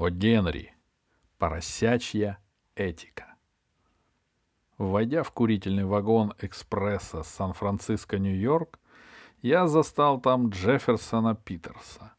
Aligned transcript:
О 0.00 0.10
Генри. 0.10 0.76
Поросячья 1.38 2.38
этика. 2.76 3.34
Войдя 4.76 5.24
в 5.24 5.32
курительный 5.32 5.84
вагон 5.84 6.34
экспресса 6.38 7.24
Сан-Франциско-Нью-Йорк, 7.24 8.78
я 9.42 9.66
застал 9.66 10.20
там 10.20 10.50
Джефферсона 10.50 11.34
Питерса. 11.34 12.12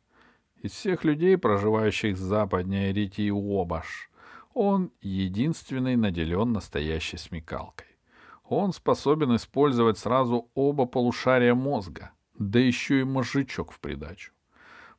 Из 0.62 0.72
всех 0.72 1.06
людей, 1.06 1.38
проживающих 1.38 2.18
западнее 2.18 2.92
Рити 2.92 3.30
Уобаш, 3.30 4.12
он 4.54 4.92
единственный 5.00 5.96
наделен 5.96 6.52
настоящей 6.52 7.16
смекалкой. 7.16 7.88
Он 8.44 8.74
способен 8.74 9.38
использовать 9.38 9.98
сразу 9.98 10.52
оба 10.54 10.86
полушария 10.86 11.56
мозга, 11.56 12.12
да 12.38 12.60
еще 12.60 13.00
и 13.00 13.06
мозжечок 13.06 13.72
в 13.72 13.80
придачу. 13.80 14.34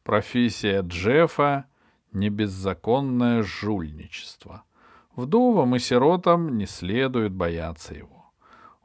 Профессия 0.03 0.81
Джеффа— 0.81 1.67
не 2.12 2.28
беззаконное 2.30 3.42
жульничество. 3.42 4.64
Вдовам 5.14 5.77
и 5.77 5.78
сиротам 5.78 6.56
не 6.56 6.66
следует 6.66 7.32
бояться 7.32 7.95
его. 7.95 8.32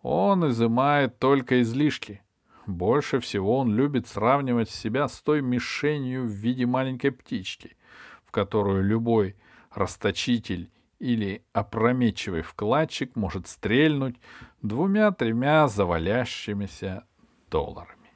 Он 0.01 0.49
изымает 0.49 1.19
только 1.19 1.61
излишки. 1.61 2.21
Больше 2.67 3.19
всего 3.19 3.59
он 3.59 3.75
любит 3.75 4.07
сравнивать 4.07 4.69
себя 4.69 5.07
с 5.07 5.21
той 5.21 5.41
мишенью 5.41 6.23
в 6.23 6.29
виде 6.29 6.65
маленькой 6.65 7.11
птички, 7.11 7.77
в 8.23 8.31
которую 8.31 8.83
любой 8.83 9.35
расточитель 9.71 10.71
или 10.99 11.43
опрометчивый 11.53 12.41
вкладчик 12.41 13.15
может 13.15 13.47
стрельнуть 13.47 14.15
двумя-тремя 14.61 15.67
завалящимися 15.67 17.03
долларами. 17.51 18.09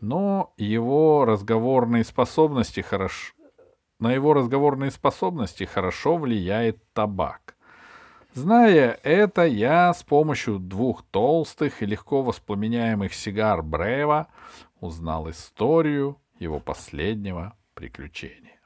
Но 0.00 0.52
его 0.56 1.24
разговорные 1.24 2.04
способности 2.04 2.80
хорошо... 2.80 3.32
На 4.02 4.10
его 4.10 4.34
разговорные 4.34 4.90
способности 4.90 5.62
хорошо 5.62 6.16
влияет 6.16 6.82
табак. 6.92 7.54
Зная 8.34 8.98
это, 9.04 9.46
я 9.46 9.94
с 9.94 10.02
помощью 10.02 10.58
двух 10.58 11.04
толстых 11.04 11.82
и 11.82 11.86
легко 11.86 12.20
воспламеняемых 12.22 13.14
сигар 13.14 13.62
Брева 13.62 14.26
узнал 14.80 15.30
историю 15.30 16.18
его 16.40 16.58
последнего 16.58 17.56
приключения. 17.74 18.58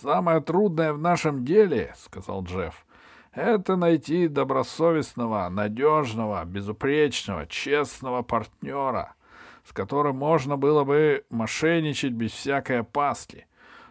«Самое 0.00 0.40
трудное 0.40 0.92
в 0.92 0.98
нашем 0.98 1.44
деле,— 1.44 1.92
сказал 1.96 2.44
Джефф,— 2.44 2.86
это 3.32 3.74
найти 3.74 4.28
добросовестного, 4.28 5.48
надежного, 5.48 6.44
безупречного, 6.44 7.48
честного 7.48 8.22
партнера, 8.22 9.16
с 9.64 9.72
которым 9.72 10.14
можно 10.18 10.56
было 10.56 10.84
бы 10.84 11.24
мошенничать 11.28 12.12
без 12.12 12.30
всякой 12.30 12.82
опаски. 12.82 13.48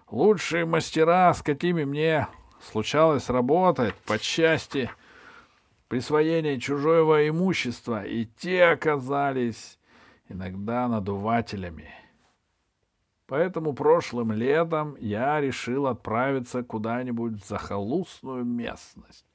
Лучшие 0.10 0.66
мастера, 0.66 1.34
с 1.34 1.42
какими 1.42 1.84
мне 1.84 2.28
случалось 2.62 3.30
работать 3.30 3.94
по 4.06 4.18
части 4.18 4.90
присвоения 5.90 6.60
чужого 6.60 7.28
имущества, 7.28 8.06
и 8.06 8.26
те 8.26 8.66
оказались 8.66 9.78
иногда 10.30 10.88
надувателями. 10.88 11.90
Поэтому 13.28 13.74
прошлым 13.74 14.32
летом 14.32 14.96
я 15.02 15.42
решил 15.42 15.88
отправиться 15.88 16.64
куда-нибудь 16.64 17.44
в 17.44 17.46
захолустную 17.46 18.46
местность, 18.46 19.26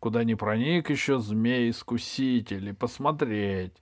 куда 0.00 0.24
не 0.24 0.34
проник 0.34 0.90
еще 0.90 1.20
змей-искуситель, 1.20 2.68
и 2.68 2.72
посмотреть, 2.72 3.74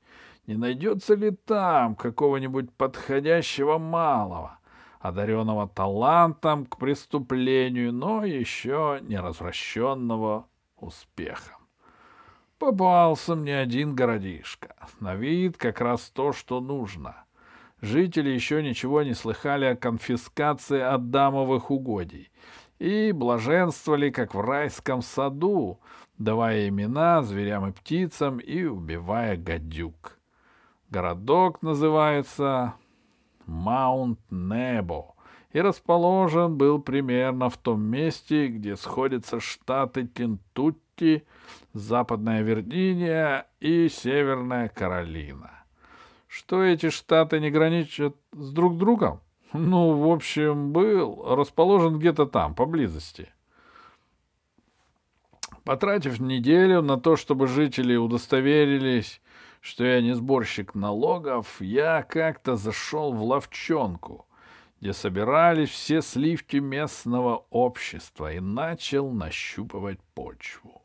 не 0.46 0.56
найдется 0.56 1.14
ли 1.14 1.30
там 1.30 1.94
какого-нибудь 1.94 2.70
подходящего 2.74 3.78
малого, 3.78 4.58
одаренного 5.04 5.68
талантом 5.68 6.64
к 6.64 6.78
преступлению, 6.78 7.92
но 7.92 8.24
еще 8.24 9.00
не 9.02 9.20
развращенного 9.20 10.46
успехом. 10.76 11.60
Попался 12.58 13.34
мне 13.34 13.58
один 13.58 13.94
городишко, 13.94 14.74
на 15.00 15.14
вид 15.14 15.58
как 15.58 15.82
раз 15.82 16.08
то, 16.08 16.32
что 16.32 16.62
нужно. 16.62 17.26
Жители 17.82 18.30
еще 18.30 18.62
ничего 18.62 19.02
не 19.02 19.12
слыхали 19.12 19.66
о 19.66 19.76
конфискации 19.76 20.80
адамовых 20.80 21.70
угодий 21.70 22.30
и 22.78 23.12
блаженствовали, 23.12 24.08
как 24.08 24.34
в 24.34 24.40
райском 24.40 25.02
саду, 25.02 25.80
давая 26.16 26.68
имена 26.68 27.22
зверям 27.22 27.68
и 27.68 27.72
птицам 27.72 28.38
и 28.38 28.64
убивая 28.64 29.36
гадюк. 29.36 30.18
Городок 30.88 31.60
называется 31.60 32.72
Маунт 33.46 34.20
Небо 34.30 35.14
и 35.52 35.60
расположен 35.60 36.56
был 36.56 36.80
примерно 36.80 37.48
в 37.48 37.56
том 37.56 37.80
месте, 37.80 38.48
где 38.48 38.76
сходятся 38.76 39.40
штаты 39.40 40.06
Кентукки, 40.06 41.24
Западная 41.72 42.42
Виргиния 42.42 43.46
и 43.60 43.88
Северная 43.88 44.68
Каролина. 44.68 45.64
Что 46.26 46.62
эти 46.62 46.90
штаты 46.90 47.38
не 47.38 47.50
граничат 47.50 48.16
с 48.32 48.50
друг 48.50 48.76
другом? 48.76 49.20
Ну, 49.52 49.92
в 49.92 50.10
общем, 50.10 50.72
был 50.72 51.36
расположен 51.36 52.00
где-то 52.00 52.26
там, 52.26 52.56
поблизости. 52.56 53.28
Потратив 55.62 56.18
неделю 56.18 56.82
на 56.82 56.98
то, 56.98 57.14
чтобы 57.14 57.46
жители 57.46 57.94
удостоверились, 57.94 59.20
что 59.64 59.82
я 59.82 60.02
не 60.02 60.14
сборщик 60.14 60.74
налогов, 60.74 61.56
я 61.58 62.02
как-то 62.02 62.54
зашел 62.54 63.14
в 63.14 63.22
ловчонку, 63.22 64.26
где 64.78 64.92
собирались 64.92 65.70
все 65.70 66.02
сливки 66.02 66.58
местного 66.58 67.46
общества, 67.48 68.34
и 68.34 68.40
начал 68.40 69.10
нащупывать 69.10 70.00
почву. 70.14 70.82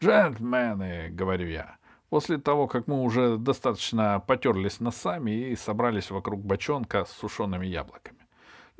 «Джентльмены»,— 0.00 1.08
говорю 1.10 1.48
я, 1.48 1.76
после 2.08 2.38
того, 2.38 2.68
как 2.68 2.86
мы 2.86 3.02
уже 3.02 3.36
достаточно 3.36 4.22
потерлись 4.24 4.78
носами 4.78 5.50
и 5.50 5.56
собрались 5.56 6.12
вокруг 6.12 6.40
бочонка 6.40 7.04
с 7.04 7.10
сушеными 7.10 7.66
яблоками. 7.66 8.20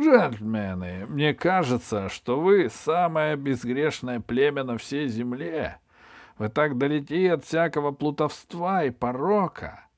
«Джентльмены, 0.00 1.06
мне 1.08 1.34
кажется, 1.34 2.08
что 2.08 2.38
вы 2.38 2.70
самое 2.70 3.34
безгрешное 3.34 4.20
племя 4.20 4.62
на 4.62 4.78
всей 4.78 5.08
земле». 5.08 5.80
Вы 6.38 6.48
так 6.48 6.78
далеки 6.78 7.26
от 7.26 7.44
всякого 7.44 7.90
плутовства 7.90 8.84
и 8.84 8.90
порока. 8.90 9.88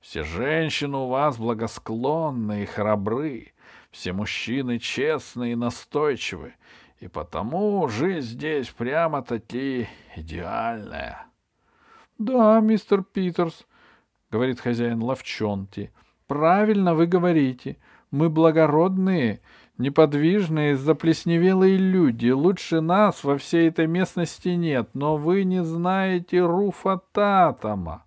Все 0.00 0.22
женщины 0.22 0.96
у 0.96 1.08
вас 1.08 1.36
благосклонны 1.36 2.62
и 2.62 2.66
храбры, 2.66 3.52
все 3.90 4.12
мужчины 4.12 4.78
честны 4.78 5.52
и 5.52 5.56
настойчивы, 5.56 6.54
и 7.00 7.08
потому 7.08 7.88
жизнь 7.88 8.28
здесь 8.28 8.68
прямо-таки 8.68 9.88
идеальная.— 10.16 11.26
Да, 12.18 12.60
мистер 12.60 13.02
Питерс,— 13.02 13.66
говорит 14.30 14.60
хозяин 14.60 15.02
ловчонки,— 15.02 15.92
правильно 16.26 16.94
вы 16.94 17.06
говорите. 17.06 17.76
Мы 18.10 18.28
благородные 18.28 19.40
Неподвижные, 19.80 20.76
заплесневелые 20.76 21.78
люди. 21.78 22.28
Лучше 22.28 22.82
нас 22.82 23.24
во 23.24 23.38
всей 23.38 23.70
этой 23.70 23.86
местности 23.86 24.50
нет, 24.50 24.90
но 24.92 25.16
вы 25.16 25.44
не 25.44 25.64
знаете 25.64 26.40
Руфа 26.40 27.00
Татама. 27.12 28.04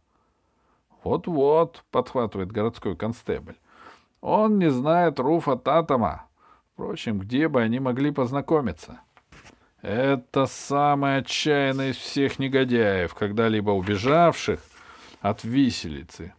Вот-вот, 1.03 1.83
подхватывает 1.89 2.51
городской 2.51 2.95
констебль. 2.95 3.56
Он 4.22 4.59
не 4.59 4.69
знает 4.69 5.19
Руфа 5.19 5.56
Татама. 5.56 6.25
Впрочем, 6.73 7.17
где 7.17 7.47
бы 7.47 7.63
они 7.63 7.79
могли 7.79 8.12
познакомиться? 8.12 9.00
Это 9.81 10.45
самый 10.45 11.17
отчаянный 11.17 11.89
из 11.89 11.97
всех 11.97 12.38
негодяев, 12.38 13.16
когда-либо 13.16 13.72
убежавших 13.72 14.59
от 15.22 15.44
виселицы. 15.44 16.35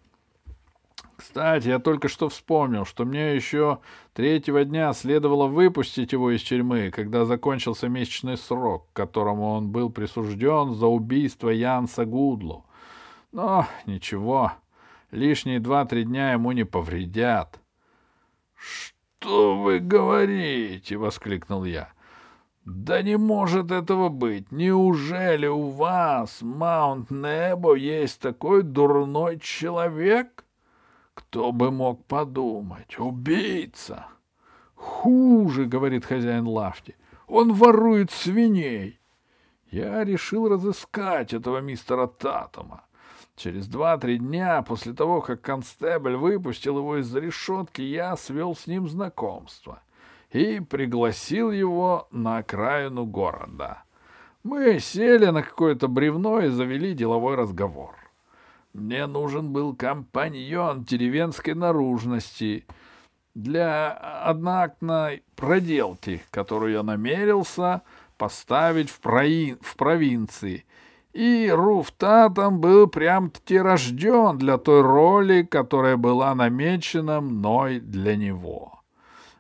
Кстати, 1.17 1.69
я 1.69 1.79
только 1.79 2.09
что 2.09 2.29
вспомнил, 2.29 2.85
что 2.85 3.05
мне 3.05 3.37
еще 3.37 3.79
третьего 4.15 4.65
дня 4.65 4.93
следовало 4.93 5.47
выпустить 5.47 6.13
его 6.13 6.31
из 6.31 6.43
тюрьмы, 6.43 6.91
когда 6.91 7.25
закончился 7.25 7.89
месячный 7.89 8.37
срок, 8.37 8.89
к 8.93 8.97
которому 8.97 9.53
он 9.53 9.71
был 9.71 9.91
присужден 9.91 10.75
за 10.75 10.87
убийство 10.87 11.51
Янса 11.51 12.05
Гудлу. 12.05 12.65
Но 13.31 13.67
ничего, 13.87 14.53
лишние 15.11 15.61
два-три 15.61 16.05
дня 16.05 16.33
ему 16.33 16.53
не 16.53 16.65
повредят.— 16.65 17.61
Что 18.55 19.57
вы 19.57 19.79
говорите?— 19.79 20.97
воскликнул 20.99 21.65
я.— 21.65 21.93
Да 22.65 23.03
не 23.03 23.19
может 23.19 23.71
этого 23.71 24.09
быть! 24.09 24.51
Неужели 24.51 25.47
у 25.47 25.69
вас, 25.71 26.43
Маунт 26.43 27.11
Небо, 27.11 27.75
есть 27.75 28.21
такой 28.21 28.63
дурной 28.63 29.39
человек? 29.39 30.44
Кто 31.15 31.53
бы 31.53 31.71
мог 31.71 32.05
подумать? 32.07 32.99
Убийца! 32.99 34.07
Хуже, 34.75 35.65
говорит 35.65 36.05
хозяин 36.05 36.47
лавки. 36.47 36.97
Он 37.27 37.53
ворует 37.53 38.11
свиней. 38.11 39.01
Я 39.71 40.05
решил 40.05 40.49
разыскать 40.49 41.33
этого 41.33 41.59
мистера 41.59 42.07
Татума. 42.07 42.85
Через 43.37 43.67
два-три 43.67 44.19
дня 44.19 44.63
после 44.63 44.93
того, 44.93 45.21
как 45.21 45.41
констебль 45.41 46.17
выпустил 46.17 46.79
его 46.79 46.99
из-за 46.99 47.19
решетки, 47.19 47.83
я 47.83 48.17
свел 48.17 48.55
с 48.55 48.67
ним 48.67 48.89
знакомство. 48.89 49.83
и 50.31 50.59
пригласил 50.59 51.53
его 51.53 52.09
на 52.11 52.39
окраину 52.39 53.07
города. 53.07 53.85
Мы 54.43 54.81
сели 54.81 55.27
на 55.27 55.43
какое-то 55.43 55.87
бревно 55.87 56.41
и 56.41 56.49
завели 56.49 56.93
деловой 56.93 57.37
разговор. 57.37 58.04
Мне 58.75 59.07
нужен 59.07 59.53
был 59.53 59.77
компаньон 59.77 60.83
деревенской 60.83 61.55
наружности 61.55 62.67
для 63.37 63.93
одноактной 63.93 65.23
проделки, 65.37 66.23
которую 66.33 66.73
я 66.73 66.83
намерился 66.83 67.83
поставить 68.19 68.91
в, 68.91 68.99
прои... 68.99 69.55
в 69.61 69.77
провинции. 69.77 70.65
И 71.13 71.49
Руфта 71.55 72.29
там 72.35 72.59
был 72.59 72.89
прям-таки 72.89 73.59
рожден 73.59 74.39
для 74.39 74.59
той 74.59 74.83
роли, 74.83 75.45
которая 75.45 75.97
была 75.97 76.35
намечена 76.35 77.21
мной 77.21 77.79
для 77.79 78.17
него. 78.17 78.83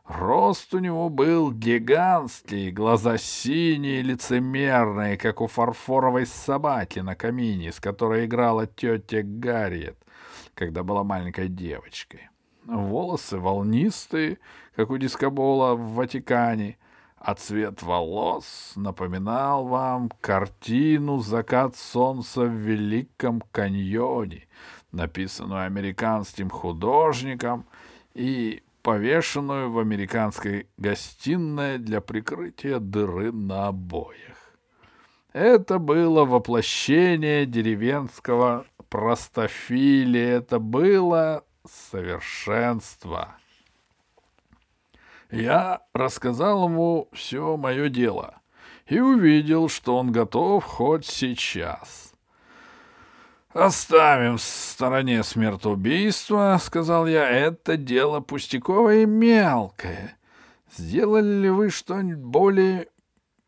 Рост 0.06 0.75
у 0.75 0.81
него 0.81 1.09
был 1.09 1.51
гигантский, 1.51 2.71
глаза 2.71 3.17
синие, 3.17 4.03
лицемерные, 4.03 5.17
как 5.17 5.41
у 5.41 5.47
фарфоровой 5.47 6.27
собаки 6.27 6.99
на 6.99 7.15
камине, 7.15 7.73
с 7.73 7.81
которой 7.81 8.27
играла 8.27 8.67
тетя 8.67 9.23
Гарриет, 9.23 9.97
когда 10.55 10.83
была 10.83 11.05
маленькой 11.05 11.49
девочкой. 11.49 12.29
Волосы 12.67 13.39
волнистые, 13.39 14.39
как 14.77 14.91
у 14.91 14.99
дискобола 14.99 15.75
в 15.75 15.95
Ватикане, 15.95 16.77
а 17.17 17.35
цвет 17.35 17.83
волос 17.83 18.73
напоминал 18.77 19.67
вам 19.67 20.11
картину 20.21 21.21
«Закат 21.21 21.77
солнца 21.77 22.43
в 22.43 22.53
Великом 22.53 23.43
каньоне», 23.53 24.49
написанную 24.93 25.65
американским 25.65 26.51
художником 26.51 27.65
и 28.12 28.64
повешенную 28.85 29.73
в 29.73 29.79
американской 29.79 30.69
гостиной 30.77 31.79
для 31.79 32.03
прикрытия 32.03 32.79
дыры 32.79 33.33
на 33.33 33.69
обоях. 33.69 34.37
Это 35.33 35.79
было 35.79 36.27
воплощение 36.27 37.47
деревенского 37.47 38.67
простофилия, 38.91 40.37
это 40.37 40.59
было 40.59 41.45
совершенство. 41.67 43.37
Я 45.31 45.81
рассказал 45.95 46.69
ему 46.69 47.09
все 47.13 47.57
мое 47.57 47.89
дело 47.89 48.43
и 48.87 49.01
увидел, 49.01 49.71
что 49.71 49.97
он 49.97 50.13
готов 50.13 50.63
хоть 50.63 51.07
сейчас. 51.07 52.14
«Оставим 53.55 54.37
в 54.37 54.43
стороне 54.43 55.23
смертоубийство»,— 55.23 56.59
сказал 56.61 57.06
я,— 57.06 57.31
«это 57.31 57.77
дело 57.77 58.19
пустяковое 58.19 59.03
и 59.03 59.06
мелкое. 59.06 60.19
Сделали 60.77 61.43
ли 61.43 61.51
вы 61.51 61.71
что-нибудь 61.71 62.19
более 62.19 62.89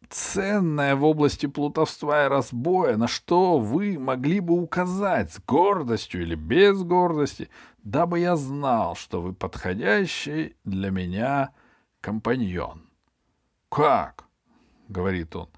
ценное 0.08 0.94
в 0.94 1.04
области 1.04 1.46
плутовства 1.46 2.26
и 2.26 2.28
разбоя, 2.28 2.96
на 2.96 3.08
что 3.08 3.58
вы 3.58 3.98
могли 3.98 4.38
бы 4.38 4.54
указать 4.54 5.32
с 5.32 5.40
гордостью 5.40 6.22
или 6.22 6.36
без 6.36 6.84
гордости, 6.84 7.50
дабы 7.82 8.20
я 8.20 8.36
знал, 8.36 8.94
что 8.94 9.20
вы 9.20 9.32
подходящий 9.32 10.54
для 10.62 10.90
меня 10.92 11.50
компаньон?» 12.00 12.88
«Как?»— 13.68 14.26
говорит 14.88 15.34
он 15.34 15.48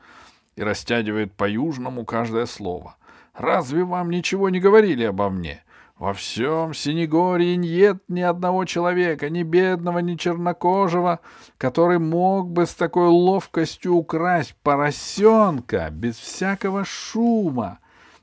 и 0.57 0.63
растягивает 0.63 1.35
по-южному 1.35 2.07
каждое 2.07 2.47
слово. 2.47 2.97
Разве 3.39 3.85
вам 3.85 4.11
ничего 4.11 4.51
не 4.51 4.59
говорили 4.59 5.05
обо 5.05 5.31
мне? 5.31 5.63
Во 5.97 6.13
всем 6.13 6.75
Синегории 6.75 7.55
нет 7.55 8.03
ни 8.09 8.21
одного 8.21 8.65
человека, 8.65 9.31
ни 9.31 9.43
бедного, 9.45 10.01
ни 10.01 10.17
чернокожего, 10.17 11.21
который 11.57 11.99
мог 11.99 12.51
бы 12.51 12.67
с 12.67 12.75
такой 12.75 13.09
ловкостью 13.09 13.95
украсть 13.95 14.55
поросенка 14.63 15.89
без 15.91 16.17
всякого 16.17 16.85
шума. 16.85 17.79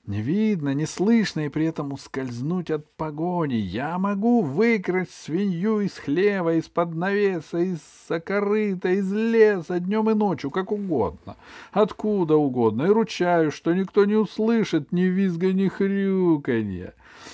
Не 0.07 0.21
видно, 0.21 0.75
не 0.75 0.85
слышно 0.85 1.47
и 1.47 1.49
при 1.49 1.65
этом 1.65 1.91
ускользнуть 1.91 2.69
от 2.69 2.87
погони. 2.95 3.55
Я 3.55 3.97
могу 3.97 4.43
выкрасть 4.43 5.15
свинью 5.15 5.79
из 5.79 5.97
хлева, 5.97 6.57
из-под 6.59 6.93
навеса, 6.93 7.57
из 7.57 7.79
сокорыта, 8.07 8.89
из 8.89 9.11
леса, 9.11 9.79
днем 9.79 10.11
и 10.11 10.13
ночью, 10.13 10.51
как 10.51 10.71
угодно, 10.71 11.37
откуда 11.71 12.35
угодно, 12.35 12.83
и 12.83 12.89
ручаю, 12.89 13.51
что 13.51 13.73
никто 13.73 14.05
не 14.05 14.13
услышит 14.13 14.91
ни 14.91 15.03
визга, 15.03 15.51
ни 15.53 15.67
хрюканья. 15.67 16.93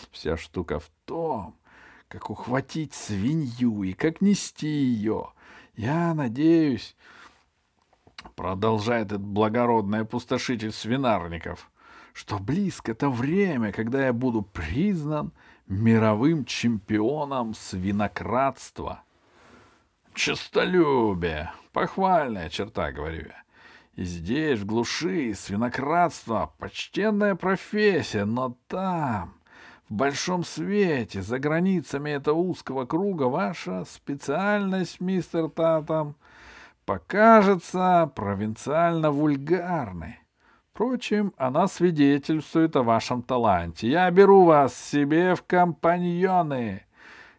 Вся 0.09 0.37
штука 0.37 0.79
в 0.79 0.89
том, 1.03 1.55
как 2.07 2.29
ухватить 2.29 2.93
свинью 2.93 3.83
и 3.83 3.91
как 3.91 4.21
нести 4.21 4.69
ее. 4.69 5.27
Я 5.75 6.13
надеюсь, 6.13 6.95
продолжает 8.37 9.07
этот 9.07 9.21
благородный 9.21 10.01
опустошитель 10.01 10.71
свинарников— 10.71 11.69
что 12.13 12.39
близко 12.39 12.93
то 12.93 13.09
время, 13.09 13.71
когда 13.71 14.05
я 14.05 14.13
буду 14.13 14.41
признан 14.41 15.31
мировым 15.67 16.45
чемпионом 16.45 17.53
свинократства. 17.53 19.03
Честолюбие— 20.13 21.51
похвальная 21.71 22.49
черта, 22.49 22.91
говорю 22.91 23.27
я. 23.27 23.43
И 23.95 24.03
здесь, 24.03 24.59
в 24.59 24.65
глуши, 24.65 25.33
свинократство— 25.33 26.53
почтенная 26.59 27.35
профессия, 27.35 28.25
но 28.25 28.57
там, 28.67 29.35
в 29.89 29.93
большом 29.93 30.43
свете, 30.43 31.21
за 31.21 31.39
границами 31.39 32.11
этого 32.11 32.37
узкого 32.37 32.85
круга, 32.85 33.23
ваша 33.23 33.85
специальность, 33.85 34.99
мистер 34.99 35.49
Татам, 35.49 36.15
покажется 36.85 38.11
провинциально-вульгарной. 38.15 40.20
Впрочем, 40.81 41.31
она 41.37 41.67
свидетельствует 41.67 42.75
о 42.75 42.81
вашем 42.81 43.21
таланте. 43.21 43.87
Я 43.87 44.09
беру 44.09 44.45
вас 44.45 44.75
себе 44.75 45.35
в 45.35 45.43
компаньоны. 45.43 46.87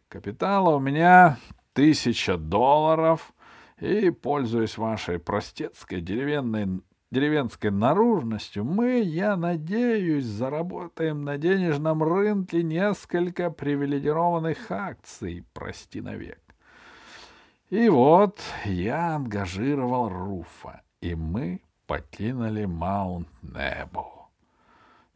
Капитала 0.08 0.76
у 0.76 0.78
меня 0.78 1.38
тысяча 1.72 2.36
долларов, 2.36 3.34
и, 3.80 4.10
пользуясь 4.10 4.78
вашей 4.78 5.18
простецкой 5.18 6.02
деревенной 6.02 6.82
деревенской 7.10 7.72
наружностью, 7.72 8.64
мы, 8.64 9.00
я 9.00 9.36
надеюсь, 9.36 10.24
заработаем 10.24 11.24
на 11.24 11.36
денежном 11.36 12.00
рынке 12.04 12.62
несколько 12.62 13.50
привилегированных 13.50 14.70
акций, 14.70 15.44
прости 15.52 16.00
навек. 16.00 16.38
И 17.70 17.88
вот 17.88 18.38
я 18.66 19.16
ангажировал 19.16 20.10
Руфа, 20.10 20.82
и 21.00 21.16
мы 21.16 21.60
покинули 21.86 22.64
Маунт-Небо. 22.64 24.28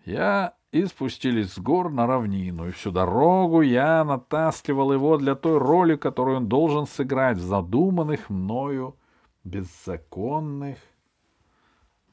Я 0.04 0.54
и 0.72 0.84
спустились 0.86 1.54
с 1.54 1.58
гор 1.58 1.90
на 1.90 2.06
равнину, 2.06 2.68
и 2.68 2.70
всю 2.70 2.90
дорогу 2.90 3.62
я 3.62 4.04
натаскивал 4.04 4.92
его 4.92 5.16
для 5.16 5.34
той 5.34 5.58
роли, 5.58 5.96
которую 5.96 6.38
он 6.38 6.48
должен 6.48 6.86
сыграть 6.86 7.38
в 7.38 7.42
задуманных 7.42 8.30
мною 8.30 8.96
беззаконных 9.44 10.78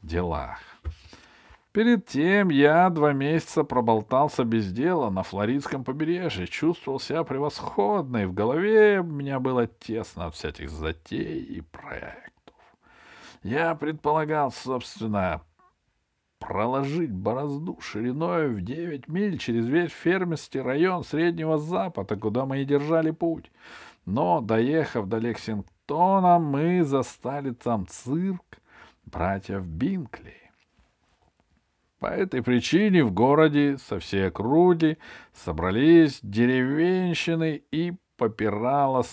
делах. 0.01 0.59
Перед 1.71 2.05
тем 2.05 2.49
я 2.49 2.89
два 2.91 3.13
месяца 3.13 3.63
проболтался 3.63 4.43
без 4.43 4.71
дела 4.71 5.09
на 5.09 5.23
флоридском 5.23 5.83
побережье, 5.83 6.45
чувствовал 6.45 6.99
себя 6.99 7.23
превосходно, 7.23 8.23
и 8.23 8.25
в 8.25 8.33
голове 8.33 8.99
у 8.99 9.03
меня 9.03 9.39
было 9.39 9.65
тесно 9.65 10.27
от 10.27 10.35
всяких 10.35 10.69
затей 10.69 11.41
и 11.41 11.61
проектов. 11.61 12.32
Я 13.43 13.75
предполагал, 13.75 14.51
собственно, 14.51 15.41
проложить 16.39 17.11
борозду 17.11 17.77
шириной 17.81 18.49
в 18.49 18.61
девять 18.61 19.09
миль 19.09 19.37
через 19.37 19.67
весь 19.67 19.91
фермерский 19.91 20.61
район 20.61 21.03
Среднего 21.03 21.57
Запада, 21.57 22.15
куда 22.15 22.45
мы 22.45 22.61
и 22.61 22.65
держали 22.65 23.11
путь. 23.11 23.51
Но, 24.05 24.39
доехав 24.39 25.07
до 25.07 25.17
Лексингтона, 25.17 26.39
мы 26.39 26.83
застали 26.83 27.51
там 27.51 27.85
цирк 27.87 28.59
братьев 29.05 29.67
Бинкли. 29.67 30.35
По 31.99 32.07
этой 32.07 32.43
причине 32.43 33.03
в 33.03 33.13
городе 33.13 33.77
со 33.77 33.99
всей 33.99 34.27
округи 34.27 34.97
собрались 35.33 36.19
деревенщины 36.21 37.63
и 37.71 37.93
попирала 38.17 39.03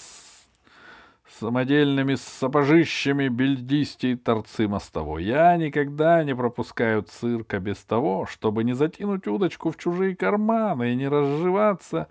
самодельными 1.39 2.15
сапожищами 2.17 3.29
бельдисти 3.29 4.07
и 4.07 4.17
торцы 4.17 4.69
мостовой. 4.69 5.25
Я 5.25 5.57
никогда 5.57 6.25
не 6.25 6.35
пропускаю 6.35 7.03
цирка 7.03 7.61
без 7.61 7.79
того, 7.79 8.27
чтобы 8.27 8.65
не 8.65 8.75
затянуть 8.75 9.27
удочку 9.27 9.71
в 9.71 9.77
чужие 9.77 10.17
карманы 10.17 10.93
и 10.93 10.97
не 10.97 11.09
разживаться 11.09 12.09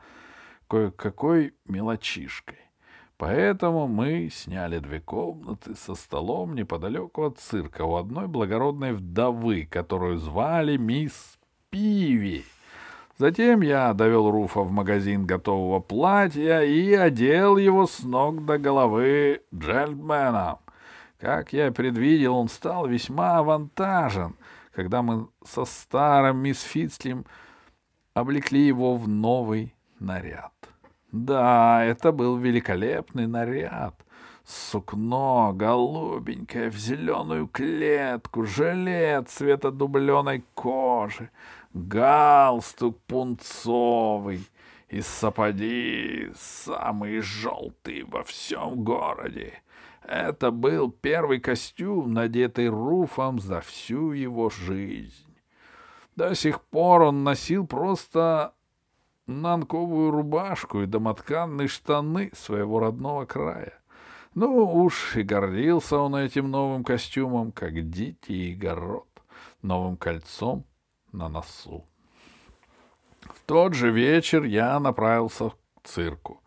кое-какой 0.67 1.53
мелочишкой. 1.67 2.57
Поэтому 3.17 3.87
мы 3.87 4.29
сняли 4.31 4.79
две 4.79 5.01
комнаты 5.01 5.75
со 5.75 5.93
столом 5.95 6.55
неподалеку 6.55 7.25
от 7.25 7.37
цирка 7.37 7.83
у 7.83 7.95
одной 7.95 8.27
благородной 8.27 8.93
вдовы, 8.93 9.67
которую 9.69 10.17
звали 10.17 10.77
мисс 10.77 11.37
Пиви. 11.69 12.45
Затем 13.19 13.59
я 13.59 13.93
довел 13.93 14.31
Руфа 14.31 14.61
в 14.61 14.71
магазин 14.71 15.25
готового 15.25 15.81
платья 15.81 16.61
и 16.61 16.93
одел 16.93 17.57
его 17.57 17.85
с 17.85 17.99
ног 17.99 18.45
до 18.45 18.57
головы 18.57 19.41
джентльменом. 19.53 20.59
Как 21.19 21.51
я 21.51 21.69
предвидел, 21.73 22.37
он 22.37 22.47
стал 22.47 22.87
весьма 22.87 23.39
авантажен, 23.39 24.37
когда 24.73 25.01
мы 25.01 25.27
со 25.43 25.65
старым 25.65 26.37
мисс 26.37 26.61
Фитцлем 26.61 27.25
облекли 28.13 28.65
его 28.65 28.95
в 28.95 29.09
новый 29.09 29.75
наряд. 29.99 30.53
Да, 31.11 31.83
это 31.83 32.13
был 32.13 32.37
великолепный 32.37 33.27
наряд. 33.27 33.95
Сукно 34.45 35.51
голубенькое 35.53 36.71
в 36.71 36.77
зеленую 36.77 37.47
клетку, 37.47 38.45
жилет 38.45 39.27
цвета 39.29 39.71
дубленой 39.71 40.45
кожи, 40.55 41.29
галстук 41.73 42.99
пунцовый 43.01 44.45
и 44.89 45.01
сапоги 45.01 46.31
самые 46.35 47.21
желтые 47.21 48.05
во 48.05 48.23
всем 48.23 48.83
городе. 48.83 49.61
Это 50.03 50.49
был 50.49 50.91
первый 50.91 51.39
костюм, 51.39 52.13
надетый 52.13 52.67
Руфом 52.69 53.39
за 53.39 53.61
всю 53.61 54.11
его 54.11 54.49
жизнь. 54.49 55.35
До 56.15 56.33
сих 56.33 56.61
пор 56.63 57.03
он 57.03 57.23
носил 57.23 57.67
просто 57.67 58.53
нанковую 59.27 60.09
рубашку 60.11 60.81
и 60.81 60.87
домотканные 60.87 61.67
штаны 61.67 62.31
своего 62.33 62.79
родного 62.79 63.25
края. 63.25 63.73
Ну 64.33 64.83
уж 64.83 65.15
и 65.15 65.21
гордился 65.21 65.97
он 65.97 66.15
этим 66.15 66.49
новым 66.49 66.83
костюмом, 66.83 67.51
как 67.51 67.89
дикий 67.89 68.55
город, 68.55 69.07
новым 69.61 69.97
кольцом 69.97 70.65
на 71.11 71.29
носу. 71.29 71.85
В 73.21 73.41
тот 73.45 73.73
же 73.73 73.91
вечер 73.91 74.43
я 74.43 74.79
направился 74.79 75.49
к 75.49 75.55
цирку 75.83 76.41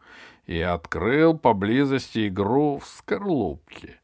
и 0.47 0.61
открыл 0.61 1.37
поблизости 1.37 2.29
игру 2.29 2.79
в 2.79 2.87
скорлупке. 2.87 4.01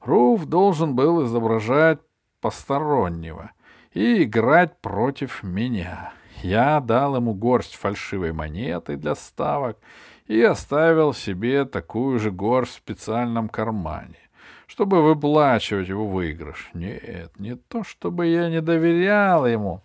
Руф 0.00 0.46
должен 0.46 0.94
был 0.94 1.24
изображать 1.24 1.98
постороннего 2.40 3.50
и 3.92 4.24
играть 4.24 4.80
против 4.80 5.42
меня. 5.42 6.12
Я 6.42 6.80
дал 6.80 7.16
ему 7.16 7.34
горсть 7.34 7.74
фальшивой 7.74 8.32
монеты 8.32 8.96
для 8.96 9.14
ставок 9.14 9.78
и 10.26 10.42
оставил 10.42 11.14
себе 11.14 11.64
такую 11.64 12.18
же 12.18 12.30
горсть 12.30 12.74
в 12.74 12.76
специальном 12.76 13.48
кармане, 13.48 14.18
чтобы 14.66 15.02
выплачивать 15.02 15.88
его 15.88 16.06
выигрыш. 16.06 16.70
Нет, 16.74 17.32
не 17.38 17.56
то 17.56 17.84
чтобы 17.84 18.26
я 18.26 18.50
не 18.50 18.60
доверял 18.60 19.46
ему, 19.46 19.82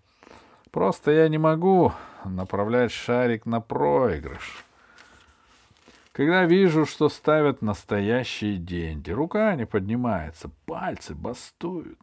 просто 0.71 1.11
я 1.11 1.29
не 1.29 1.37
могу 1.37 1.93
направлять 2.25 2.91
шарик 2.91 3.45
на 3.45 3.61
проигрыш. 3.61 4.65
Когда 6.11 6.45
вижу, 6.45 6.85
что 6.85 7.07
ставят 7.07 7.61
настоящие 7.61 8.57
деньги, 8.57 9.11
рука 9.11 9.55
не 9.55 9.65
поднимается, 9.65 10.49
пальцы 10.65 11.15
бастуют. 11.15 11.99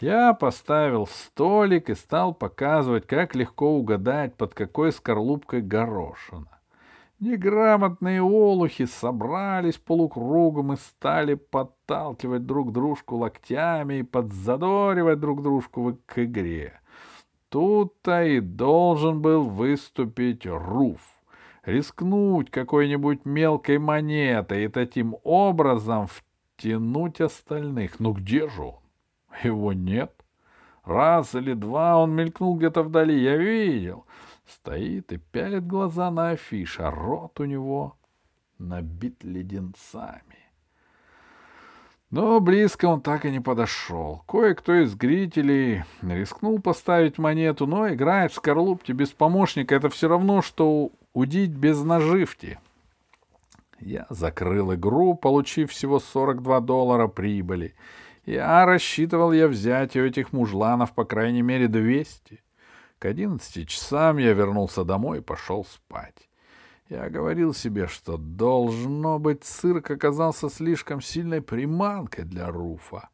Я 0.00 0.32
поставил 0.32 1.06
столик 1.06 1.90
и 1.90 1.94
стал 1.94 2.32
показывать, 2.32 3.06
как 3.06 3.34
легко 3.34 3.76
угадать, 3.76 4.34
под 4.36 4.54
какой 4.54 4.92
скорлупкой 4.92 5.60
горошина. 5.60 6.46
Неграмотные 7.20 8.22
олухи 8.22 8.86
собрались 8.86 9.76
полукругом 9.76 10.72
и 10.72 10.76
стали 10.76 11.34
подталкивать 11.34 12.46
друг 12.46 12.72
дружку 12.72 13.16
локтями 13.16 13.94
и 13.94 14.02
подзадоривать 14.04 15.18
друг 15.18 15.42
дружку 15.42 15.98
к 16.06 16.24
игре. 16.24 16.80
Тут-то 17.50 18.24
и 18.24 18.40
должен 18.40 19.22
был 19.22 19.44
выступить 19.44 20.44
Руф, 20.44 21.00
рискнуть 21.64 22.50
какой-нибудь 22.50 23.24
мелкой 23.24 23.78
монетой 23.78 24.64
и 24.64 24.68
таким 24.68 25.16
образом 25.24 26.08
втянуть 26.08 27.20
остальных. 27.20 28.00
Ну 28.00 28.12
где 28.12 28.48
же 28.48 28.62
он? 28.62 28.80
Его 29.42 29.72
нет. 29.72 30.12
Раз 30.84 31.34
или 31.34 31.54
два 31.54 31.98
он 31.98 32.14
мелькнул 32.14 32.56
где-то 32.56 32.82
вдали, 32.82 33.18
я 33.18 33.36
видел. 33.36 34.04
Стоит 34.46 35.12
и 35.12 35.18
пялит 35.18 35.66
глаза 35.66 36.10
на 36.10 36.30
афиш, 36.30 36.80
а 36.80 36.90
рот 36.90 37.40
у 37.40 37.44
него 37.44 37.96
набит 38.58 39.22
леденцами. 39.22 40.37
Но 42.10 42.40
близко 42.40 42.86
он 42.86 43.02
так 43.02 43.26
и 43.26 43.30
не 43.30 43.40
подошел. 43.40 44.22
Кое-кто 44.26 44.74
из 44.82 44.92
зрителей 44.92 45.84
рискнул 46.00 46.58
поставить 46.58 47.18
монету, 47.18 47.66
но 47.66 47.92
играть 47.92 48.32
в 48.32 48.36
скорлупке 48.36 48.94
без 48.94 49.10
помощника— 49.10 49.74
это 49.76 49.90
все 49.90 50.08
равно, 50.08 50.40
что 50.40 50.90
удить 51.12 51.50
без 51.50 51.82
наживки. 51.82 52.58
Я 53.78 54.06
закрыл 54.08 54.74
игру, 54.74 55.14
получив 55.14 55.70
всего 55.70 56.00
42 56.00 56.60
доллара 56.60 57.08
прибыли. 57.08 57.74
Я 58.24 58.64
рассчитывал 58.64 59.32
я 59.32 59.46
взять 59.46 59.94
у 59.94 60.00
этих 60.00 60.32
мужланов 60.32 60.94
по 60.94 61.04
крайней 61.04 61.42
мере 61.42 61.68
200. 61.68 62.42
К 62.98 63.04
одиннадцати 63.04 63.64
часам 63.64 64.16
я 64.16 64.32
вернулся 64.32 64.82
домой 64.82 65.18
и 65.18 65.22
пошел 65.22 65.64
спать. 65.64 66.27
Я 66.88 67.10
говорил 67.10 67.52
себе, 67.52 67.86
что, 67.86 68.16
должно 68.16 69.18
быть, 69.18 69.44
цирк 69.44 69.90
оказался 69.90 70.48
слишком 70.48 71.02
сильной 71.02 71.42
приманкой 71.42 72.24
для 72.24 72.50
Руфа, 72.50 73.10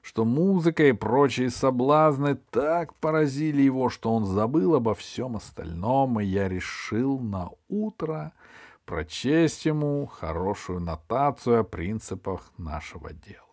что 0.00 0.24
музыка 0.24 0.84
и 0.84 0.92
прочие 0.92 1.50
соблазны 1.50 2.36
так 2.50 2.94
поразили 2.94 3.60
его, 3.60 3.90
что 3.90 4.14
он 4.14 4.24
забыл 4.24 4.74
обо 4.74 4.94
всем 4.94 5.36
остальном, 5.36 6.18
и 6.18 6.24
я 6.24 6.48
решил 6.48 7.18
на 7.18 7.50
утро 7.68 8.32
прочесть 8.86 9.66
ему 9.66 10.06
хорошую 10.06 10.80
нотацию 10.80 11.60
о 11.60 11.64
принципах 11.64 12.50
нашего 12.56 13.12
дела. 13.12 13.49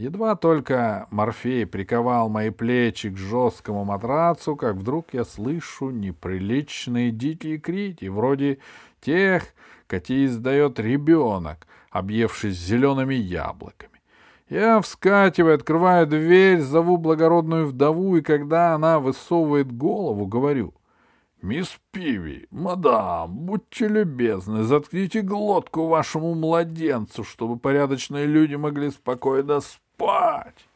Едва 0.00 0.34
только 0.34 1.06
Морфей 1.10 1.66
приковал 1.66 2.30
мои 2.30 2.48
плечи 2.48 3.10
к 3.10 3.18
жесткому 3.18 3.84
матрацу, 3.84 4.56
как 4.56 4.76
вдруг 4.76 5.08
я 5.12 5.26
слышу 5.26 5.90
неприличные 5.90 7.10
дикие 7.10 7.58
крики, 7.58 8.06
вроде 8.06 8.60
тех, 9.02 9.44
какие 9.86 10.24
издает 10.24 10.80
ребенок, 10.80 11.66
объевшись 11.90 12.56
зелеными 12.56 13.12
яблоками. 13.12 14.00
Я, 14.48 14.80
вскакиваю, 14.80 15.56
открываю 15.56 16.06
дверь, 16.06 16.60
зову 16.60 16.96
благородную 16.96 17.66
вдову, 17.66 18.16
и 18.16 18.22
когда 18.22 18.74
она 18.74 19.00
высовывает 19.00 19.70
голову, 19.70 20.24
говорю— 20.26 20.72
«Мисс 21.42 21.78
Пиви, 21.90 22.46
мадам, 22.50 23.34
будьте 23.34 23.88
любезны, 23.88 24.62
заткните 24.62 25.22
глотку 25.22 25.86
вашему 25.86 26.34
младенцу, 26.34 27.24
чтобы 27.24 27.58
порядочные 27.58 28.26
люди 28.26 28.56
могли 28.56 28.90
спокойно 28.90 29.60
спать 29.60 29.80
спать. 30.00 30.66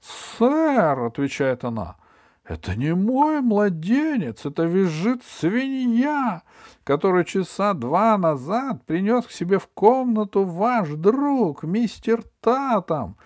«Сэр»,— 0.00 1.00
отвечает 1.06 1.64
она,— 1.64 1.96
«это 2.44 2.74
не 2.74 2.94
мой 2.94 3.40
младенец, 3.40 4.46
это 4.46 4.64
визжит 4.64 5.22
свинья, 5.24 6.42
который 6.84 7.24
часа 7.24 7.74
два 7.74 8.16
назад 8.16 8.84
принес 8.86 9.26
к 9.26 9.32
себе 9.32 9.58
в 9.58 9.66
комнату 9.68 10.44
ваш 10.44 10.90
друг, 10.90 11.64
мистер 11.64 12.22
Татам. 12.40 13.16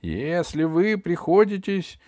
Если 0.00 0.62
вы 0.62 0.96
приходитесь 0.96 1.98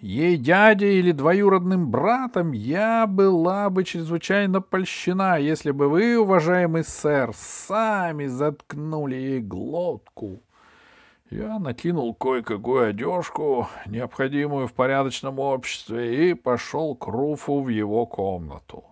ей 0.00 0.38
дядей 0.38 0.98
или 0.98 1.12
двоюродным 1.12 1.90
братом, 1.90 2.52
я 2.52 3.06
была 3.06 3.68
бы 3.68 3.84
чрезвычайно 3.84 4.62
польщена, 4.62 5.38
если 5.38 5.72
бы 5.72 5.88
вы, 5.88 6.18
уважаемый 6.18 6.84
сэр, 6.84 7.32
сами 7.34 8.28
заткнули 8.28 9.16
ей 9.16 9.40
глотку. 9.40 10.40
Я 11.32 11.58
накинул 11.58 12.14
кое-какую 12.14 12.90
одежку, 12.90 13.66
необходимую 13.86 14.68
в 14.68 14.74
порядочном 14.74 15.38
обществе, 15.38 16.30
и 16.30 16.34
пошел 16.34 16.94
к 16.94 17.06
Руфу 17.06 17.62
в 17.62 17.68
его 17.68 18.04
комнату. 18.04 18.84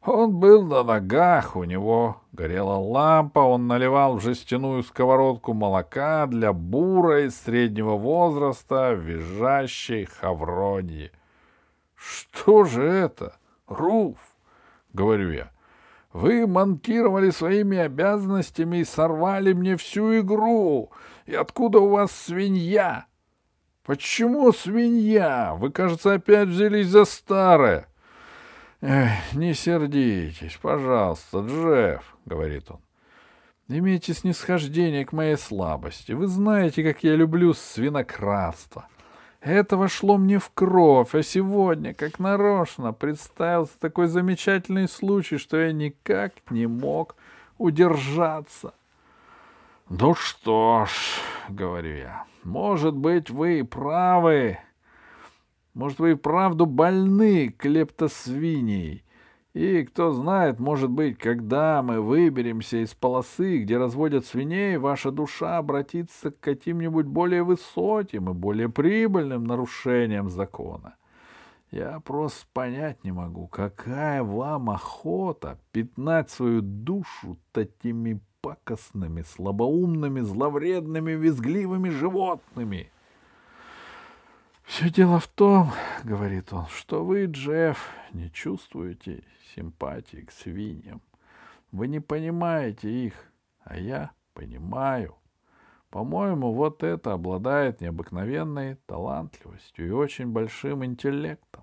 Он 0.00 0.38
был 0.38 0.62
на 0.62 0.84
ногах, 0.84 1.56
у 1.56 1.64
него 1.64 2.22
горела 2.30 2.76
лампа, 2.76 3.40
он 3.40 3.66
наливал 3.66 4.18
в 4.18 4.22
жестяную 4.22 4.84
сковородку 4.84 5.54
молока 5.54 6.26
для 6.26 6.52
бурой 6.52 7.32
среднего 7.32 7.96
возраста, 7.96 8.92
визжащей 8.92 10.04
хавроньи.— 10.04 11.10
Что 11.96 12.62
же 12.62 12.84
это? 12.84 13.34
Руф,— 13.66 14.18
говорю 14.92 15.32
я.— 15.32 15.50
Вы 16.16 16.46
манкировали 16.46 17.28
своими 17.28 17.76
обязанностями 17.76 18.78
и 18.78 18.84
сорвали 18.84 19.52
мне 19.52 19.76
всю 19.76 20.20
игру. 20.20 20.90
И 21.26 21.34
откуда 21.34 21.80
у 21.80 21.90
вас 21.90 22.10
свинья? 22.10 23.04
Почему 23.84 24.50
свинья? 24.52 25.54
Вы, 25.56 25.70
кажется, 25.70 26.14
опять 26.14 26.48
взялись 26.48 26.86
за 26.86 27.04
старое. 27.04 27.86
Эх, 28.80 29.34
не 29.34 29.52
сердитесь, 29.52 30.58
пожалуйста, 30.62 31.40
Джефф, 31.40 32.16
говорит 32.24 32.70
он. 32.70 32.80
Имейте 33.68 34.14
снисхождение 34.14 35.04
к 35.04 35.12
моей 35.12 35.36
слабости. 35.36 36.12
Вы 36.12 36.28
знаете, 36.28 36.82
как 36.82 37.04
я 37.04 37.14
люблю 37.14 37.52
свинократство. 37.52 38.88
Этого 39.46 39.86
шло 39.86 40.18
мне 40.18 40.40
в 40.40 40.50
кровь, 40.52 41.14
а 41.14 41.22
сегодня, 41.22 41.94
как 41.94 42.18
нарочно, 42.18 42.92
представился 42.92 43.78
такой 43.78 44.08
замечательный 44.08 44.88
случай, 44.88 45.38
что 45.38 45.56
я 45.56 45.70
никак 45.70 46.32
не 46.50 46.66
мог 46.66 47.14
удержаться.— 47.56 48.74
Ну 49.88 50.16
что 50.16 50.86
ж,— 50.86 51.20
говорю 51.48 51.94
я,— 51.94 52.24
может 52.42 52.96
быть, 52.96 53.30
вы 53.30 53.60
и 53.60 53.62
правы. 53.62 54.58
Может, 55.74 56.00
вы 56.00 56.12
и 56.12 56.16
правду 56.16 56.66
больны 56.66 57.54
клептосвиньей. 57.56 59.04
И, 59.56 59.84
кто 59.84 60.12
знает, 60.12 60.60
может 60.60 60.90
быть, 60.90 61.16
когда 61.16 61.80
мы 61.82 62.02
выберемся 62.02 62.84
из 62.84 62.92
полосы, 62.92 63.62
где 63.62 63.78
разводят 63.78 64.26
свиней, 64.26 64.76
ваша 64.76 65.10
душа 65.10 65.56
обратится 65.56 66.30
к 66.30 66.38
каким-нибудь 66.40 67.06
более 67.06 67.42
высоким 67.42 68.28
и 68.28 68.34
более 68.34 68.68
прибыльным 68.68 69.44
нарушениям 69.44 70.28
закона. 70.28 70.96
Я 71.70 72.00
просто 72.00 72.44
понять 72.52 73.02
не 73.02 73.12
могу, 73.12 73.46
какая 73.46 74.22
вам 74.22 74.68
охота 74.68 75.58
пятнать 75.72 76.28
свою 76.28 76.60
душу 76.60 77.38
такими 77.52 78.20
пакостными, 78.42 79.22
слабоумными, 79.22 80.20
зловредными, 80.20 81.12
визгливыми 81.12 81.88
животными— 81.88 82.90
все 84.66 84.90
дело 84.90 85.20
в 85.20 85.28
том,— 85.28 85.72
говорит 86.04 86.52
он,— 86.52 86.66
что 86.70 87.04
вы, 87.04 87.26
Джефф, 87.26 87.78
не 88.12 88.30
чувствуете 88.30 89.22
симпатии 89.54 90.18
к 90.18 90.32
свиньям. 90.32 91.00
Вы 91.72 91.88
не 91.88 92.00
понимаете 92.00 92.90
их, 92.90 93.14
а 93.62 93.78
я 93.78 94.10
понимаю. 94.34 95.16
По-моему, 95.90 96.52
вот 96.52 96.82
это 96.82 97.12
обладает 97.12 97.80
необыкновенной 97.80 98.74
талантливостью 98.86 99.86
и 99.86 99.90
очень 99.90 100.26
большим 100.26 100.84
интеллектом. 100.84 101.62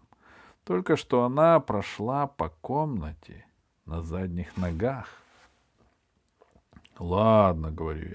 Только 0.63 0.95
что 0.95 1.23
она 1.23 1.59
прошла 1.59 2.25
по 2.25 2.49
комнате 2.49 3.45
на 3.85 4.01
задних 4.01 4.55
ногах. 4.55 5.07
Ладно, 6.97 7.69
говорю 7.69 8.13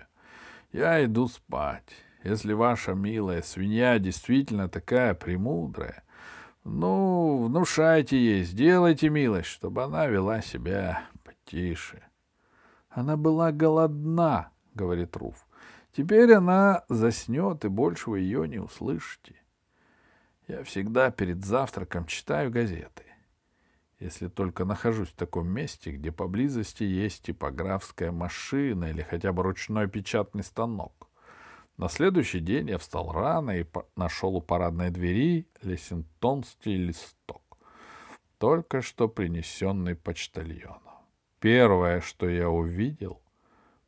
я, 0.73 0.97
я 0.97 1.04
иду 1.04 1.28
спать. 1.28 2.08
Если 2.25 2.52
ваша 2.52 2.94
милая 2.94 3.42
свинья 3.42 3.98
действительно 3.98 4.68
такая 4.68 5.14
премудрая, 5.14 6.02
ну, 6.64 7.44
внушайте 7.46 8.18
ей, 8.18 8.42
сделайте 8.42 9.08
милость, 9.08 9.48
чтобы 9.48 9.84
она 9.84 10.06
вела 10.06 10.42
себя 10.42 11.04
потише. 11.25 12.02
Она 12.90 13.16
была 13.16 13.52
голодна, 13.52 14.50
говорит 14.75 15.16
Руф. 15.16 15.46
Теперь 15.92 16.32
она 16.32 16.84
заснет, 16.88 17.64
и 17.64 17.68
больше 17.68 18.10
вы 18.10 18.20
ее 18.20 18.48
не 18.48 18.58
услышите. 18.58 19.34
Я 20.48 20.64
всегда 20.64 21.10
перед 21.10 21.44
завтраком 21.44 22.06
читаю 22.06 22.50
газеты. 22.50 23.04
Если 24.00 24.28
только 24.28 24.64
нахожусь 24.64 25.08
в 25.08 25.16
таком 25.16 25.48
месте, 25.48 25.92
где 25.92 26.12
поблизости 26.12 26.84
есть 26.84 27.22
типографская 27.25 28.12
машина 28.12 28.87
или 28.87 29.02
хотя 29.02 29.32
бы 29.32 29.42
ручной 29.42 29.88
печатный 29.88 30.44
станок. 30.44 30.98
На 31.78 31.88
следующий 31.88 32.40
день 32.40 32.70
я 32.70 32.78
встал 32.78 33.12
рано 33.12 33.52
и 33.52 33.64
нашел 33.94 34.35
у 34.35 34.40
парадной 34.40 34.90
двери 34.90 35.47
лесентонский 35.62 36.75
листок, 36.76 37.56
только 38.38 38.82
что 38.82 39.08
принесенный 39.08 39.94
почтальоном. 39.94 40.82
Первое, 41.38 42.00
что 42.00 42.28
я 42.28 42.50
увидел, 42.50 43.23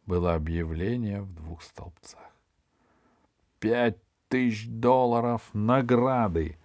было 0.07 0.35
объявление 0.35 1.21
в 1.21 1.35
двух 1.35 1.65
столбцах. 1.65 2.31
Пять 3.59 3.99
тысяч 4.29 4.69
долларов 4.69 5.43
награды 5.53 6.60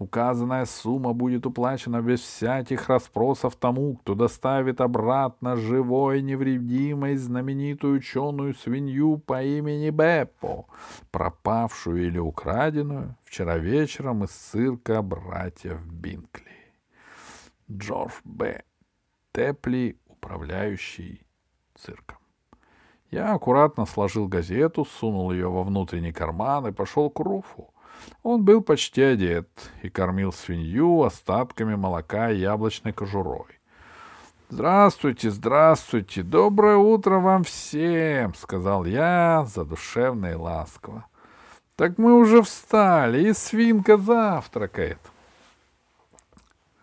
Указанная 0.00 0.64
сумма 0.64 1.12
будет 1.12 1.44
уплачена 1.44 2.00
без 2.00 2.20
всяких 2.20 2.88
расспросов 2.88 3.54
тому, 3.54 3.96
кто 3.96 4.14
доставит 4.14 4.80
обратно 4.80 5.56
живой, 5.56 6.22
невредимой, 6.22 7.16
знаменитую 7.18 7.98
ученую 7.98 8.54
свинью 8.54 9.18
по 9.18 9.42
имени 9.42 9.90
Беппо, 9.90 10.64
пропавшую 11.10 12.06
или 12.06 12.18
украденную 12.18 13.14
вчера 13.24 13.58
вечером 13.58 14.24
из 14.24 14.30
цирка 14.30 15.02
братьев 15.02 15.84
Бинкли. 15.84 16.72
Джордж 17.70 18.14
Б. 18.24 18.62
Тепли, 19.32 19.98
управляющий 20.08 21.26
цирком. 21.74 22.16
Я 23.10 23.34
аккуратно 23.34 23.84
сложил 23.84 24.28
газету, 24.28 24.86
сунул 24.86 25.30
ее 25.30 25.50
во 25.50 25.62
внутренний 25.62 26.12
карман 26.12 26.68
и 26.68 26.72
пошел 26.72 27.10
к 27.10 27.20
Руфу. 27.20 27.74
Он 28.22 28.44
был 28.44 28.62
почти 28.62 29.02
одет 29.02 29.48
и 29.82 29.88
кормил 29.88 30.32
свинью 30.32 31.02
остатками 31.02 31.74
молока 31.74 32.30
и 32.30 32.38
яблочной 32.38 32.92
кожурой. 32.92 33.60
«Здравствуйте, 34.50 35.30
здравствуйте! 35.30 36.22
Доброе 36.22 36.76
утро 36.76 37.18
вам 37.18 37.44
всем!»— 37.44 38.34
сказал 38.36 38.84
я 38.84 39.46
задушевно 39.46 40.32
и 40.32 40.34
ласково. 40.34 41.06
«Так 41.76 41.98
мы 41.98 42.18
уже 42.18 42.42
встали, 42.42 43.28
и 43.28 43.32
свинка 43.32 43.96
завтракает!» 43.96 44.98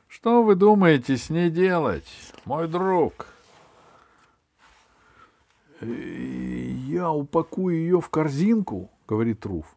«Что 0.08 0.44
вы 0.44 0.56
думаете 0.56 1.18
с 1.18 1.30
ней 1.30 1.50
делать, 1.50 2.08
мой 2.46 2.68
друг?» 2.68 3.28
«Я 5.82 7.12
упакую 7.12 7.76
ее 7.76 8.02
в 8.02 8.10
корзинку»,— 8.10 8.90
говорит 9.08 9.46
Руф 9.46 9.77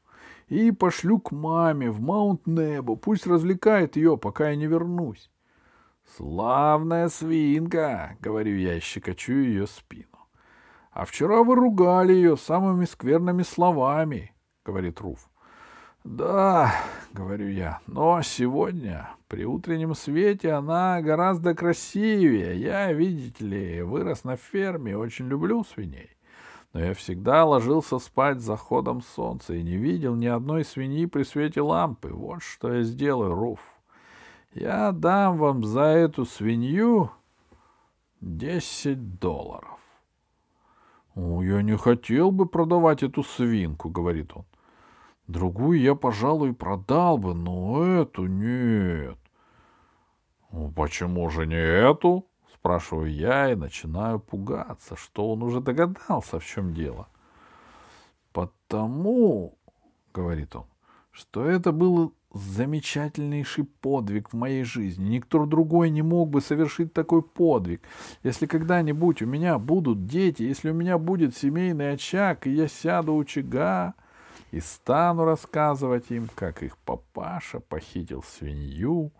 и 0.51 0.73
пошлю 0.73 1.21
к 1.21 1.31
маме 1.31 1.91
в 1.91 2.01
Маунт-Небо. 2.01 2.97
Пусть 2.97 3.27
развлекает 3.27 3.97
ее, 3.97 4.19
пока 4.19 4.51
я 4.51 4.57
не 4.57 4.67
вернусь. 4.67 5.31
«Славная 6.17 7.09
свинка!»— 7.09 8.17
говорю 8.21 8.57
я 8.57 8.75
и 8.75 8.81
щекочу 8.81 9.33
ее 9.33 9.69
спину. 9.69 10.19
«А 10.91 11.05
вчера 11.05 11.45
вы 11.45 11.55
ругали 11.55 12.13
ее 12.13 12.37
самыми 12.37 12.85
скверными 12.85 13.45
словами»,— 13.45 14.35
говорит 14.65 15.01
Руф. 15.01 15.31
«Да»,— 16.03 16.75
говорю 17.13 17.49
я,— 17.49 17.79
«но 17.87 18.21
сегодня, 18.23 19.09
при 19.29 19.45
утреннем 19.45 19.95
свете, 19.95 20.51
она 20.51 21.01
гораздо 21.01 21.55
красивее. 21.55 22.59
Я, 22.59 22.93
видите 22.93 23.45
ли, 23.45 23.83
вырос 23.83 24.25
на 24.25 24.35
ферме, 24.35 24.97
очень 24.97 25.29
люблю 25.29 25.63
свиней 25.63 26.11
но 26.73 26.81
я 26.81 26.95
всегда 26.95 27.45
ложился 27.45 27.99
спать 27.99 28.41
с 28.41 28.45
заходом 28.45 29.03
солнца 29.03 29.55
и 29.55 29.63
не 29.63 29.77
видел 29.77 30.15
ни 30.15 30.27
одной 30.27 30.65
свиньи 30.65 31.07
при 31.07 31.25
свете 31.25 31.63
лампы. 31.63 32.09
Вот 32.09 32.43
что 32.43 32.73
я 32.73 32.83
сделаю, 32.85 33.35
Руф. 33.35 33.61
Я 34.55 34.93
дам 34.93 35.39
вам 35.39 35.65
за 35.65 35.83
эту 35.83 36.25
свинью 36.25 37.11
десять 38.21 39.19
долларов.— 39.19 39.79
О, 41.17 41.43
я 41.43 41.63
не 41.63 41.77
хотел 41.77 42.31
бы 42.31 42.47
продавать 42.47 43.03
эту 43.03 43.25
свинку,— 43.25 43.89
говорит 43.91 44.31
он.— 44.35 44.45
Другую 45.27 45.81
я, 45.81 45.97
пожалуй, 45.97 46.55
продал 46.55 47.19
бы, 47.19 47.35
но 47.35 47.85
эту 47.85 48.27
нет.— 48.27 49.19
Почему 50.77 51.29
же 51.31 51.47
не 51.47 51.57
эту? 51.57 52.30
Спрашиваю 52.61 53.11
я 53.11 53.51
и 53.51 53.55
начинаю 53.55 54.21
пугаться, 54.21 54.95
что 54.95 55.33
он 55.33 55.43
уже 55.43 55.63
догадался, 55.63 56.39
в 56.39 56.45
чем 56.45 56.75
дело. 56.75 57.09
Потому, 58.35 59.57
говорит 60.13 60.55
он, 60.55 60.67
что 61.11 61.47
это 61.47 61.73
был 61.73 62.13
замечательнейший 62.35 63.65
подвиг 63.65 64.29
в 64.29 64.37
моей 64.37 64.65
жизни. 64.65 65.09
Никто 65.09 65.47
другой 65.47 65.89
не 65.89 66.03
мог 66.03 66.29
бы 66.29 66.43
совершить 66.43 66.93
такой 66.93 67.23
подвиг. 67.23 67.81
Если 68.23 68.45
когда-нибудь 68.45 69.23
у 69.23 69.27
меня 69.27 69.59
будут 69.59 70.05
дети, 70.05 70.43
если 70.43 70.69
у 70.69 70.75
меня 70.75 70.99
будет 70.99 71.35
семейный 71.35 71.93
очаг, 71.95 72.47
и 72.47 72.51
я 72.51 72.69
сяду 72.69 73.15
у 73.15 73.23
очага 73.23 73.95
и 74.51 74.61
стану 74.61 75.25
рассказывать 75.25 76.11
им, 76.11 76.29
как 76.35 76.63
их 76.63 76.77
папаша 76.77 77.59
похитил 77.61 78.23
свинью 78.23 79.13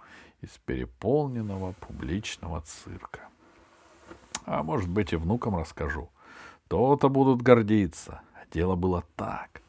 из 0.43 0.51
переполненного 0.67 1.73
публичного 1.81 2.61
цирка. 2.61 3.30
А 4.51 4.65
может 4.65 4.89
быть 4.91 5.13
и 5.13 5.17
внукам 5.17 5.57
расскажу. 5.57 6.09
То-то 6.67 7.09
будут 7.09 7.41
гордиться. 7.41 8.23
Дело 8.53 8.75
было 8.75 9.05
так. 9.15 9.63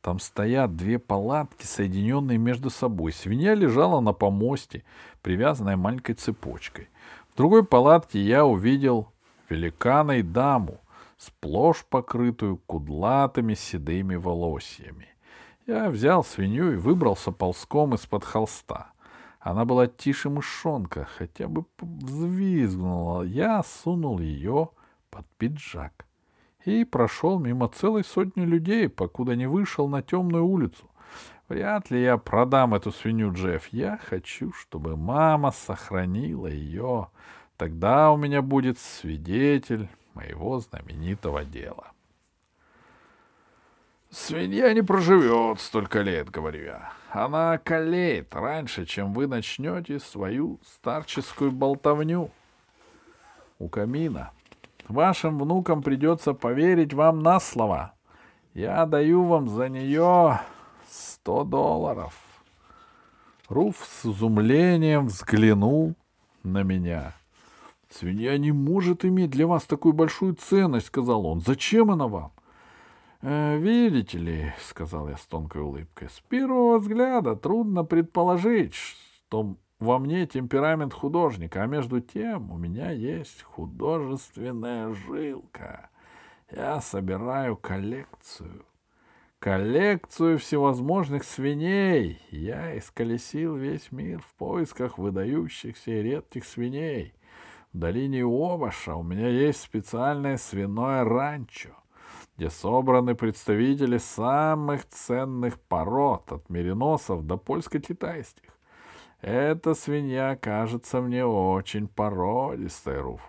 Там 0.00 0.20
стоят 0.20 0.74
две 0.74 0.98
палатки, 0.98 1.66
соединенные 1.66 2.38
между 2.38 2.70
собой. 2.70 3.12
Свинья 3.12 3.54
лежала 3.54 4.00
на 4.00 4.14
помосте, 4.14 4.84
привязанная 5.20 5.76
маленькой 5.76 6.14
цепочкой. 6.14 6.88
В 7.30 7.36
другой 7.36 7.62
палатке 7.62 8.22
я 8.22 8.46
увидел 8.46 9.12
великана 9.50 10.12
и 10.12 10.22
даму, 10.22 10.80
сплошь 11.18 11.84
покрытую 11.84 12.56
кудлатыми 12.56 13.52
седыми 13.52 14.14
волосьями. 14.14 15.08
Я 15.66 15.90
взял 15.90 16.24
свинью 16.24 16.72
и 16.72 16.76
выбрался 16.76 17.32
ползком 17.32 17.96
из-под 17.96 18.24
холста. 18.24 18.91
Она 19.42 19.64
была 19.64 19.88
тише 19.88 20.30
мышонка, 20.30 21.08
хотя 21.18 21.48
бы 21.48 21.64
взвизгнула. 21.80 23.22
Я 23.24 23.62
сунул 23.64 24.20
ее 24.20 24.70
под 25.10 25.26
пиджак 25.36 26.06
и 26.64 26.84
прошел 26.84 27.40
мимо 27.40 27.68
целой 27.68 28.04
сотни 28.04 28.42
людей, 28.42 28.88
покуда 28.88 29.34
не 29.34 29.48
вышел 29.48 29.88
на 29.88 30.00
темную 30.00 30.46
улицу. 30.46 30.88
Вряд 31.48 31.90
ли 31.90 32.02
я 32.02 32.18
продам 32.18 32.72
эту 32.74 32.92
свинью, 32.92 33.32
Джефф. 33.32 33.66
Я 33.72 33.98
хочу, 34.08 34.52
чтобы 34.52 34.96
мама 34.96 35.50
сохранила 35.50 36.46
ее. 36.46 37.08
Тогда 37.56 38.12
у 38.12 38.16
меня 38.16 38.42
будет 38.42 38.78
свидетель 38.78 39.88
моего 40.14 40.60
знаменитого 40.60 41.44
дела. 41.44 41.92
Свинья 44.12 44.74
не 44.74 44.82
проживет 44.82 45.58
столько 45.58 46.02
лет, 46.02 46.28
говорю 46.28 46.64
я. 46.64 46.92
Она 47.10 47.54
околеет 47.54 48.34
раньше, 48.34 48.84
чем 48.84 49.14
вы 49.14 49.26
начнете 49.26 49.98
свою 49.98 50.60
старческую 50.66 51.50
болтовню. 51.50 52.30
У 53.58 53.68
камина. 53.68 54.32
Вашим 54.86 55.38
внукам 55.38 55.82
придется 55.82 56.34
поверить 56.34 56.92
вам 56.92 57.20
на 57.20 57.40
слово. 57.40 57.94
Я 58.52 58.84
даю 58.84 59.24
вам 59.24 59.48
за 59.48 59.70
нее 59.70 60.42
сто 60.90 61.44
долларов. 61.44 62.14
Руф 63.48 63.76
с 63.78 64.04
изумлением 64.04 65.06
взглянул 65.06 65.94
на 66.42 66.62
меня. 66.62 67.14
«Свинья 67.88 68.36
не 68.36 68.52
может 68.52 69.06
иметь 69.06 69.30
для 69.30 69.46
вас 69.46 69.64
такую 69.64 69.94
большую 69.94 70.34
ценность»,— 70.34 70.86
сказал 70.88 71.26
он. 71.26 71.40
«Зачем 71.40 71.90
она 71.90 72.08
вам?» 72.08 72.32
«Э, 73.22 73.56
«Видите 73.56 74.18
ли»,— 74.18 74.52
сказал 74.68 75.08
я 75.08 75.16
с 75.16 75.24
тонкой 75.26 75.62
улыбкой,— 75.62 76.08
«с 76.10 76.20
первого 76.28 76.78
взгляда 76.78 77.36
трудно 77.36 77.84
предположить, 77.84 78.74
что 78.74 79.56
во 79.78 79.98
мне 79.98 80.26
темперамент 80.26 80.92
художника, 80.92 81.62
а 81.62 81.66
между 81.66 82.00
тем 82.00 82.50
у 82.50 82.58
меня 82.58 82.90
есть 82.90 83.42
художественная 83.42 84.92
жилка. 84.92 85.90
Я 86.50 86.80
собираю 86.80 87.56
коллекцию. 87.56 88.64
Коллекцию 89.38 90.38
всевозможных 90.38 91.24
свиней. 91.24 92.20
Я 92.30 92.78
исколесил 92.78 93.56
весь 93.56 93.90
мир 93.90 94.20
в 94.20 94.34
поисках 94.34 94.98
выдающихся 94.98 95.90
и 95.90 96.02
редких 96.02 96.44
свиней. 96.44 97.14
В 97.72 97.78
долине 97.78 98.24
Обаша 98.24 98.94
у 98.94 99.02
меня 99.02 99.28
есть 99.28 99.62
специальное 99.62 100.36
свиное 100.36 101.02
ранчо, 101.02 101.70
где 102.36 102.50
собраны 102.50 103.14
представители 103.14 103.98
самых 103.98 104.88
ценных 104.88 105.60
пород, 105.60 106.32
от 106.32 106.48
мериносов 106.48 107.26
до 107.26 107.36
польско-китайских. 107.36 108.50
Эта 109.20 109.74
свинья 109.74 110.36
кажется 110.36 111.00
мне 111.00 111.24
очень 111.24 111.86
породистой, 111.86 113.00
Руф. 113.00 113.20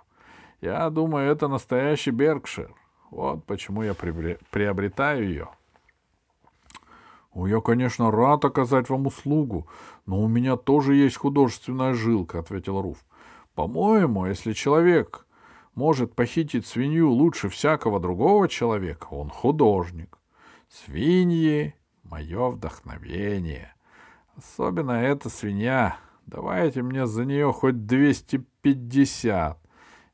Я 0.61 0.89
думаю, 0.89 1.29
это 1.29 1.47
настоящий 1.47 2.11
Беркшир. 2.11 2.73
Вот 3.11 3.45
почему 3.45 3.83
я 3.83 3.93
приобретаю 3.93 5.27
ее.— 5.27 5.49
Я, 7.35 7.61
конечно, 7.61 8.11
рад 8.11 8.45
оказать 8.45 8.89
вам 8.89 9.07
услугу, 9.07 9.67
но 10.05 10.19
у 10.19 10.27
меня 10.27 10.55
тоже 10.55 10.95
есть 10.95 11.17
художественная 11.17 11.93
жилка,— 11.93 12.39
ответил 12.39 12.81
Руф.— 12.81 12.99
По-моему, 13.55 14.27
если 14.27 14.53
человек 14.53 15.22
может 15.75 16.15
похитить 16.15 16.65
свинью 16.65 17.09
лучше 17.11 17.49
всякого 17.49 17.99
другого 17.99 18.47
человека, 18.47 19.07
он 19.11 19.29
художник. 19.29 20.17
Свиньи— 20.69 21.75
мое 22.03 22.49
вдохновение. 22.49 23.73
Особенно 24.35 24.91
эта 24.91 25.29
свинья. 25.29 25.97
Давайте 26.25 26.81
мне 26.81 27.05
за 27.05 27.25
нее 27.25 27.51
хоть 27.53 27.85
двести 27.85 28.43
пятьдесят. 28.61 29.59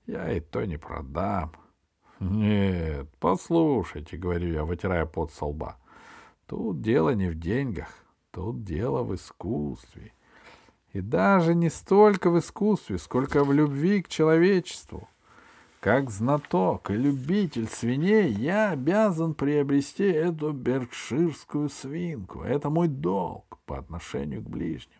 Я 0.05 0.31
и 0.31 0.39
то 0.39 0.65
не 0.65 0.77
продам.— 0.77 1.53
нет, 2.19 3.07
послушайте, 3.19 4.17
говорю 4.17 4.51
я, 4.51 4.65
вытирая 4.65 5.05
пот 5.05 5.31
со 5.31 5.45
лба. 5.45 5.77
Тут 6.47 6.81
дело 6.81 7.11
не 7.11 7.29
в 7.29 7.35
деньгах, 7.35 7.93
тут 8.31 8.63
дело 8.63 9.03
в 9.03 9.15
искусстве. 9.15 10.11
И 10.91 11.01
даже 11.01 11.55
не 11.55 11.69
столько 11.69 12.29
в 12.29 12.39
искусстве, 12.39 12.97
сколько 12.97 13.43
в 13.43 13.53
любви 13.53 14.01
к 14.01 14.09
человечеству. 14.09 15.07
Как 15.79 16.09
знаток 16.09 16.91
и 16.91 16.93
любитель 16.93 17.67
свиней 17.67 18.31
я 18.31 18.71
обязан 18.71 19.33
приобрести 19.33 20.03
эту 20.03 20.51
беркширскую 20.51 21.69
свинку. 21.69 22.41
Это 22.41 22.69
мой 22.69 22.87
долг 22.87 23.57
по 23.65 23.77
отношению 23.77 24.41
к 24.41 24.49
ближним 24.49 24.99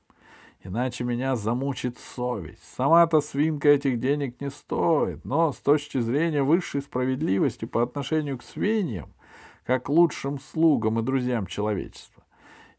иначе 0.64 1.04
меня 1.04 1.36
замучит 1.36 1.98
совесть. 1.98 2.64
Сама-то 2.76 3.22
свинка 3.22 3.70
этих 3.70 4.00
денег 4.00 4.40
не 4.42 4.50
стоит, 4.50 5.24
но 5.26 5.52
с 5.52 5.58
точки 5.58 6.00
зрения 6.00 6.44
высшей 6.44 6.82
справедливости 6.82 7.66
по 7.66 7.84
отношению 7.84 8.38
к 8.38 8.44
свиньям, 8.44 9.10
как 9.66 9.90
лучшим 9.90 10.40
слугам 10.40 11.00
и 11.00 11.04
друзьям 11.04 11.48
человечества, 11.48 12.24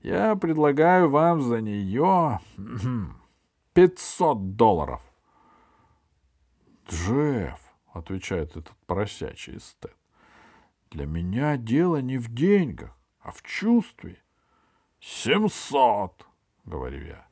я 0.02 0.34
предлагаю 0.36 1.08
вам 1.08 1.42
за 1.42 1.60
нее 1.60 2.40
500 3.74 4.56
долларов. 4.56 5.02
Джефф,— 6.90 7.58
отвечает 7.92 8.57
этот 8.57 8.76
просячий 8.87 9.57
эстет,— 9.57 9.96
для 10.90 11.07
меня 11.07 11.57
дело 11.57 11.98
не 12.00 12.18
в 12.18 12.33
деньгах, 12.33 12.96
а 13.20 13.31
в 13.31 13.42
чувстве.— 13.42 14.22
Семьсот,— 15.00 16.26
говорю 16.64 17.07
я. 17.07 17.31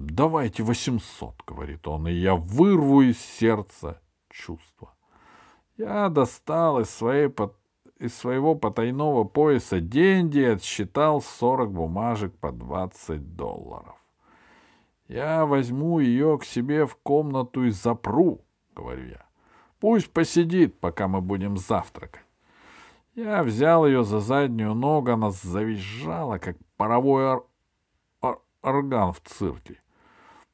«Давайте 0.00 0.62
восемьсот»,— 0.62 1.34
говорит 1.46 1.88
он,— 1.88 2.06
«и 2.08 2.12
я 2.12 2.36
вырву 2.36 3.02
из 3.02 3.18
сердца 3.18 4.00
чувства». 4.30 4.94
Я 5.76 6.08
достал 6.08 6.78
из, 6.78 6.88
своей, 6.88 7.28
из 7.98 8.14
своего 8.14 8.54
потайного 8.54 9.24
пояса 9.24 9.80
деньги 9.80 10.38
и 10.38 10.44
отсчитал 10.44 11.20
сорок 11.20 11.72
бумажек 11.72 12.32
по 12.38 12.52
двадцать 12.52 13.34
долларов. 13.34 13.96
«Я 15.08 15.46
возьму 15.46 15.98
ее 15.98 16.38
к 16.38 16.44
себе 16.44 16.86
в 16.86 16.94
комнату 16.94 17.64
и 17.64 17.70
запру»,— 17.70 18.44
говорю 18.78 19.08
я. 19.08 19.26
«Пусть 19.80 20.10
посидит, 20.10 20.80
пока 20.80 21.08
мы 21.08 21.20
будем 21.20 21.56
завтракать». 21.56 22.22
Я 23.14 23.42
взял 23.42 23.84
ее 23.86 24.04
за 24.04 24.20
заднюю 24.20 24.74
ногу, 24.74 25.12
она 25.12 25.30
завизжала, 25.30 26.38
как 26.38 26.56
паровой 26.76 27.24
ор- 27.24 27.46
ор- 28.20 28.42
орган 28.62 29.12
в 29.12 29.20
цирке. 29.20 29.80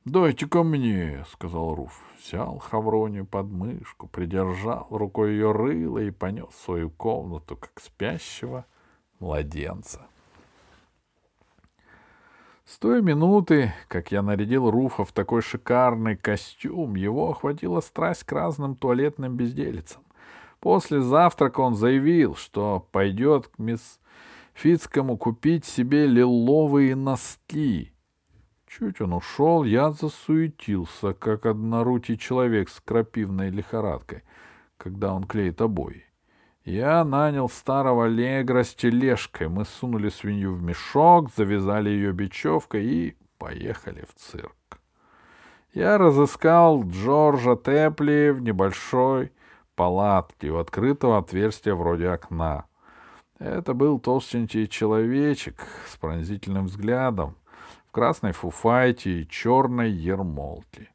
«Дайте 0.04 0.46
ко 0.46 0.62
мне»,— 0.62 1.24
сказал 1.32 1.74
Руф. 1.74 2.00
Взял 2.18 2.58
Хавронию 2.58 3.26
под 3.26 3.46
мышку, 3.50 4.06
придержал 4.06 4.86
рукой 4.90 5.32
ее 5.32 5.52
рыло 5.52 5.98
и 5.98 6.10
понес 6.10 6.48
в 6.48 6.64
свою 6.64 6.90
комнату, 6.90 7.56
как 7.56 7.80
спящего 7.80 8.64
младенца. 9.18 10.06
С 12.64 12.78
той 12.78 13.02
минуты, 13.02 13.74
как 13.88 14.12
я 14.12 14.22
нарядил 14.22 14.70
Руфа 14.70 15.04
в 15.04 15.12
такой 15.12 15.42
шикарный 15.42 16.16
костюм, 16.16 16.94
его 16.94 17.30
охватила 17.30 17.80
страсть 17.80 18.24
к 18.24 18.32
разным 18.32 18.74
туалетным 18.74 19.36
безделицам. 19.36 20.02
После 20.60 21.00
завтрака 21.02 21.60
он 21.60 21.74
заявил, 21.74 22.36
что 22.36 22.88
пойдет 22.90 23.48
к 23.48 23.58
мисс 23.58 24.00
Фицкому 24.54 25.18
купить 25.18 25.64
себе 25.64 26.06
лиловые 26.06 26.94
носки— 26.96 27.90
Чуть 28.78 29.00
он 29.00 29.12
ушел, 29.12 29.62
я 29.62 29.92
засуетился, 29.92 31.14
как 31.14 31.46
однорутий 31.46 32.16
человек 32.16 32.68
с 32.68 32.80
крапивной 32.80 33.50
лихорадкой, 33.50 34.24
когда 34.78 35.14
он 35.14 35.24
клеит 35.24 35.60
обои. 35.60 36.02
Я 36.64 37.04
нанял 37.04 37.50
старого 37.50 38.06
легра 38.06 38.64
с 38.64 38.74
тележкой. 38.74 39.48
Мы 39.48 39.66
сунули 39.66 40.08
свинью 40.08 40.54
в 40.54 40.62
мешок, 40.62 41.28
завязали 41.36 41.90
ее 41.90 42.12
бечевкой 42.12 42.86
и 42.86 43.16
поехали 43.36 44.06
в 44.08 44.14
цирк. 44.14 44.54
Я 45.74 45.98
разыскал 45.98 46.82
Джорджа 46.84 47.56
Тепли 47.56 48.30
в 48.30 48.40
небольшой 48.40 49.32
палатке 49.74 50.50
у 50.50 50.56
открытого 50.56 51.18
отверстия 51.18 51.74
вроде 51.74 52.08
окна. 52.08 52.64
Это 53.38 53.74
был 53.74 53.98
толстенький 53.98 54.66
человечек 54.66 55.66
с 55.88 55.96
пронзительным 55.96 56.66
взглядом, 56.66 57.36
красной 57.90 58.32
фуфайте 58.32 59.20
и 59.20 59.28
черной 59.28 59.90
ермолке. 59.90 60.93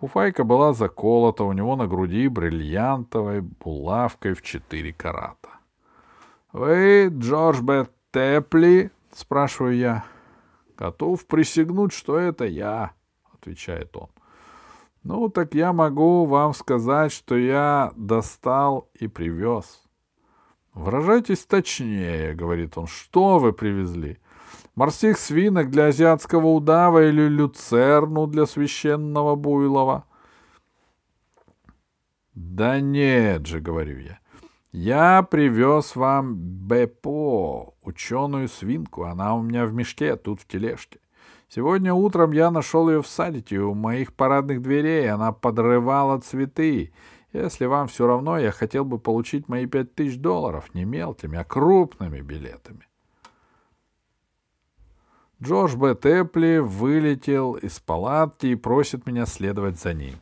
Фуфайка 0.00 0.44
была 0.44 0.74
заколота 0.74 1.42
у 1.42 1.52
него 1.52 1.74
на 1.74 1.88
груди 1.88 2.28
бриллиантовой 2.28 3.40
булавкой 3.40 4.34
в 4.34 4.42
четыре 4.42 4.92
карата.— 4.92 5.48
Вы 6.52 7.08
Джордж 7.10 7.60
Б. 7.60 7.88
Тепли?— 8.12 8.90
спрашиваю 9.12 9.76
я.— 9.76 10.04
Готов 10.78 11.26
присягнуть, 11.26 11.92
что 11.92 12.16
это 12.16 12.44
я,— 12.44 12.92
отвечает 13.34 13.96
он.— 13.96 14.08
Ну, 15.02 15.28
так 15.28 15.54
я 15.54 15.72
могу 15.72 16.24
вам 16.26 16.54
сказать, 16.54 17.12
что 17.12 17.36
я 17.36 17.92
достал 17.96 18.88
и 18.94 19.08
привез.— 19.08 19.82
Выражайтесь 20.74 21.44
точнее,— 21.44 22.34
говорит 22.36 22.78
он,— 22.78 22.86
что 22.86 23.38
вы 23.38 23.52
привезли?— 23.52 24.18
морских 24.78 25.18
свинок 25.18 25.70
для 25.70 25.86
азиатского 25.86 26.46
удава 26.46 27.08
или 27.08 27.22
люцерну 27.22 28.28
для 28.28 28.46
священного 28.46 29.34
буйлова. 29.34 30.04
Да 32.34 32.78
нет 32.78 33.46
же, 33.46 33.60
говорю 33.60 33.98
я. 33.98 34.20
Я 34.70 35.22
привез 35.28 35.96
вам 35.96 36.36
Бепо, 36.36 37.74
ученую 37.82 38.48
свинку. 38.48 39.02
Она 39.02 39.34
у 39.34 39.42
меня 39.42 39.66
в 39.66 39.74
мешке, 39.74 40.14
тут 40.14 40.42
в 40.42 40.46
тележке. 40.46 41.00
Сегодня 41.48 41.92
утром 41.92 42.30
я 42.30 42.52
нашел 42.52 42.88
ее 42.88 43.02
в 43.02 43.08
садике 43.08 43.58
у 43.58 43.74
моих 43.74 44.12
парадных 44.14 44.62
дверей. 44.62 45.10
Она 45.10 45.32
подрывала 45.32 46.20
цветы. 46.20 46.92
Если 47.32 47.64
вам 47.64 47.88
все 47.88 48.06
равно, 48.06 48.38
я 48.38 48.52
хотел 48.52 48.84
бы 48.84 49.00
получить 49.00 49.48
мои 49.48 49.66
пять 49.66 49.96
тысяч 49.96 50.18
долларов 50.18 50.72
не 50.72 50.84
мелкими, 50.84 51.36
а 51.36 51.42
крупными 51.42 52.20
билетами. 52.20 52.87
Джош 55.40 55.76
Б. 55.76 55.94
Тепли 55.94 56.58
вылетел 56.58 57.54
из 57.54 57.78
палатки 57.78 58.46
и 58.46 58.56
просит 58.56 59.06
меня 59.06 59.24
следовать 59.24 59.78
за 59.78 59.94
ним. 59.94 60.16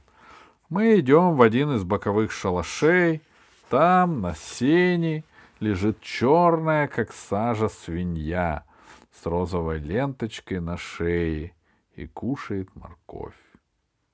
Мы 0.68 1.00
идем 1.00 1.36
в 1.36 1.42
один 1.42 1.74
из 1.74 1.84
боковых 1.84 2.32
шалашей. 2.32 3.22
Там, 3.70 4.20
на 4.20 4.34
сене, 4.34 5.24
лежит 5.58 6.02
черная, 6.02 6.86
как 6.86 7.12
сажа, 7.12 7.68
свинья 7.68 8.64
с 9.10 9.24
розовой 9.24 9.78
ленточкой 9.78 10.60
на 10.60 10.76
шее 10.76 11.54
и 11.94 12.06
кушает 12.06 12.68
морковь, 12.76 13.40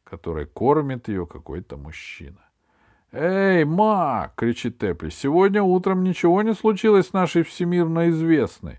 которой 0.04 0.46
кормит 0.46 1.08
ее 1.08 1.26
какой-то 1.26 1.76
мужчина. 1.76 2.38
«Эй, 3.10 3.64
ма!»— 3.64 4.32
кричит 4.36 4.78
Тепли. 4.78 5.10
«Сегодня 5.10 5.62
утром 5.62 6.04
ничего 6.04 6.42
не 6.42 6.54
случилось 6.54 7.08
с 7.08 7.12
нашей 7.12 7.42
всемирно 7.42 8.08
известной». 8.08 8.78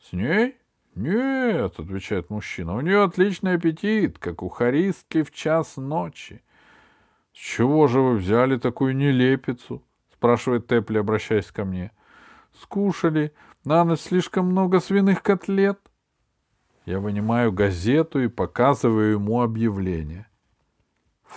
«С 0.00 0.12
ней?» 0.12 0.56
«Нет»,— 0.96 1.74
отвечает 1.78 2.30
мужчина,— 2.30 2.74
«у 2.76 2.80
нее 2.80 3.04
отличный 3.04 3.54
аппетит, 3.54 4.18
как 4.18 4.42
у 4.42 4.48
харистки 4.48 5.22
в 5.22 5.30
час 5.30 5.76
ночи». 5.76 6.42
«С 7.34 7.38
чего 7.38 7.86
же 7.86 8.00
вы 8.00 8.16
взяли 8.16 8.56
такую 8.56 8.96
нелепицу?»— 8.96 9.82
спрашивает 10.14 10.66
Тепли, 10.66 10.96
обращаясь 10.96 11.52
ко 11.52 11.66
мне. 11.66 11.92
«Скушали 12.62 13.34
на 13.62 13.84
ночь 13.84 14.00
слишком 14.00 14.46
много 14.46 14.80
свиных 14.80 15.22
котлет». 15.22 15.78
Я 16.86 16.98
вынимаю 16.98 17.52
газету 17.52 18.22
и 18.22 18.28
показываю 18.28 19.12
ему 19.12 19.42
объявление. 19.42 20.26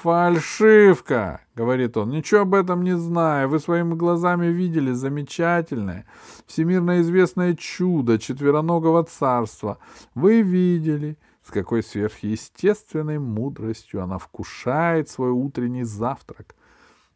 «Фальшивка!»— 0.02 1.42
говорит 1.56 1.98
он. 1.98 2.12
«Ничего 2.12 2.42
об 2.42 2.56
этом 2.56 2.84
не 2.84 2.96
знаю. 2.96 3.50
Вы 3.50 3.60
своими 3.60 3.96
глазами 3.96 4.46
видели 4.46 4.94
замечательное, 4.94 6.06
всемирно 6.48 7.02
известное 7.02 7.54
чудо 7.54 8.18
четвероногого 8.18 9.04
царства. 9.04 9.78
Вы 10.16 10.42
видели, 10.42 11.18
с 11.46 11.52
какой 11.52 11.84
сверхъестественной 11.84 13.20
мудростью 13.20 14.02
она 14.02 14.20
вкушает 14.20 15.10
свой 15.10 15.32
утренний 15.32 15.84
завтрак. 15.84 16.56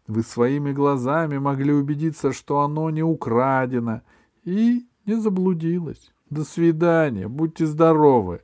Вы 0.08 0.22
своими 0.22 0.74
глазами 0.74 1.38
могли 1.38 1.72
убедиться, 1.72 2.34
что 2.34 2.60
оно 2.60 2.90
не 2.90 3.04
украдено, 3.04 4.02
и 4.44 4.86
не 5.06 5.16
заблудилось. 5.16 6.14
До 6.30 6.44
свидания, 6.44 7.30
будьте 7.30 7.66
здоровы!» 7.66 8.42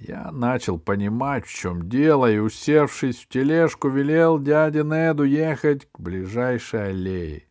Я 0.00 0.30
начал 0.32 0.78
понимать, 0.78 1.44
в 1.44 1.52
чем 1.52 1.86
дело, 1.90 2.30
и, 2.30 2.38
усевшись 2.38 3.18
в 3.18 3.28
тележку, 3.28 3.88
велел 3.88 4.38
дяде 4.38 4.82
Неду 4.82 5.24
ехать 5.24 5.86
к 5.92 6.00
ближайшей 6.00 6.88
аллее. 6.88 7.44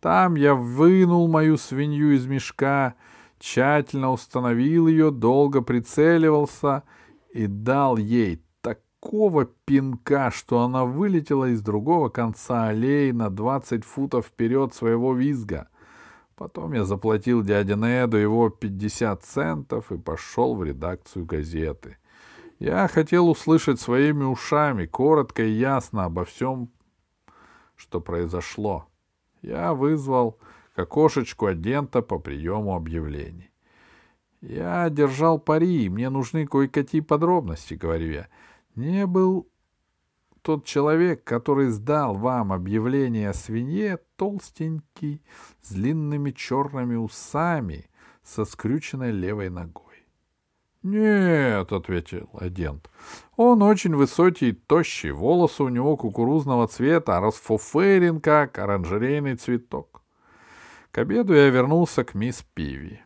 Там 0.00 0.34
я 0.36 0.54
вынул 0.54 1.28
мою 1.28 1.58
свинью 1.58 2.14
из 2.14 2.24
мешка, 2.24 2.94
тщательно 3.38 4.10
установил 4.10 4.86
ее, 4.88 5.10
долго 5.10 5.60
прицеливался 5.60 6.82
и 7.30 7.46
дал 7.46 7.98
ей 7.98 8.42
такого 8.62 9.44
пинка, 9.44 10.30
что 10.30 10.60
она 10.62 10.86
вылетела 10.86 11.50
из 11.50 11.60
другого 11.60 12.08
конца 12.08 12.68
аллеи 12.68 13.10
на 13.10 13.28
двадцать 13.28 13.84
футов 13.84 14.28
вперед 14.28 14.74
своего 14.74 15.12
визга. 15.12 15.68
Потом 16.42 16.72
я 16.72 16.84
заплатил 16.84 17.44
дяде 17.44 17.76
Неду 17.76 18.16
его 18.16 18.50
50 18.50 19.22
центов 19.22 19.92
и 19.92 19.96
пошел 19.96 20.56
в 20.56 20.64
редакцию 20.64 21.24
газеты. 21.24 21.98
Я 22.58 22.88
хотел 22.88 23.30
услышать 23.30 23.80
своими 23.80 24.24
ушами 24.24 24.86
коротко 24.86 25.44
и 25.44 25.52
ясно 25.52 26.06
обо 26.06 26.24
всем, 26.24 26.68
что 27.76 28.00
произошло. 28.00 28.88
Я 29.40 29.72
вызвал 29.72 30.40
к 30.74 30.80
окошечку 30.80 31.46
агента 31.46 32.02
по 32.02 32.18
приему 32.18 32.74
объявлений. 32.74 33.52
Я 34.40 34.90
держал 34.90 35.38
пари, 35.38 35.88
мне 35.88 36.10
нужны 36.10 36.48
кое-какие 36.48 37.02
подробности, 37.02 37.74
говорю 37.74 38.10
я. 38.10 38.28
Не 38.74 39.06
был 39.06 39.46
тот 40.42 40.64
человек, 40.64 41.24
который 41.24 41.68
сдал 41.68 42.14
вам 42.14 42.52
объявление 42.52 43.30
о 43.30 43.34
свинье, 43.34 43.98
толстенький, 44.16 45.22
с 45.62 45.72
длинными 45.72 46.32
черными 46.32 46.96
усами, 46.96 47.88
со 48.22 48.44
скрюченной 48.44 49.12
левой 49.12 49.50
ногой. 49.50 49.86
«Нет»,— 50.82 51.72
ответил 51.72 52.28
агент,— 52.34 52.90
«он 53.36 53.62
очень 53.62 53.94
высокий 53.94 54.48
и 54.48 54.52
тощий, 54.52 55.12
волосы 55.12 55.62
у 55.62 55.68
него 55.68 55.96
кукурузного 55.96 56.66
цвета, 56.66 57.18
а 57.18 57.20
расфуфырен, 57.20 58.20
как 58.20 58.58
оранжерейный 58.58 59.36
цветок». 59.36 60.02
К 60.90 60.98
обеду 60.98 61.34
я 61.34 61.48
вернулся 61.50 62.02
к 62.04 62.14
мисс 62.14 62.44
Пиви. 62.54 63.00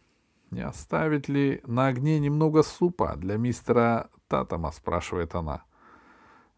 «Не 0.50 0.62
оставить 0.62 1.28
ли 1.28 1.60
на 1.66 1.88
огне 1.88 2.18
немного 2.18 2.62
супа 2.62 3.14
для 3.16 3.36
мистера 3.36 4.08
Татама?»— 4.26 4.72
спрашивает 4.72 5.34
она.— 5.34 5.62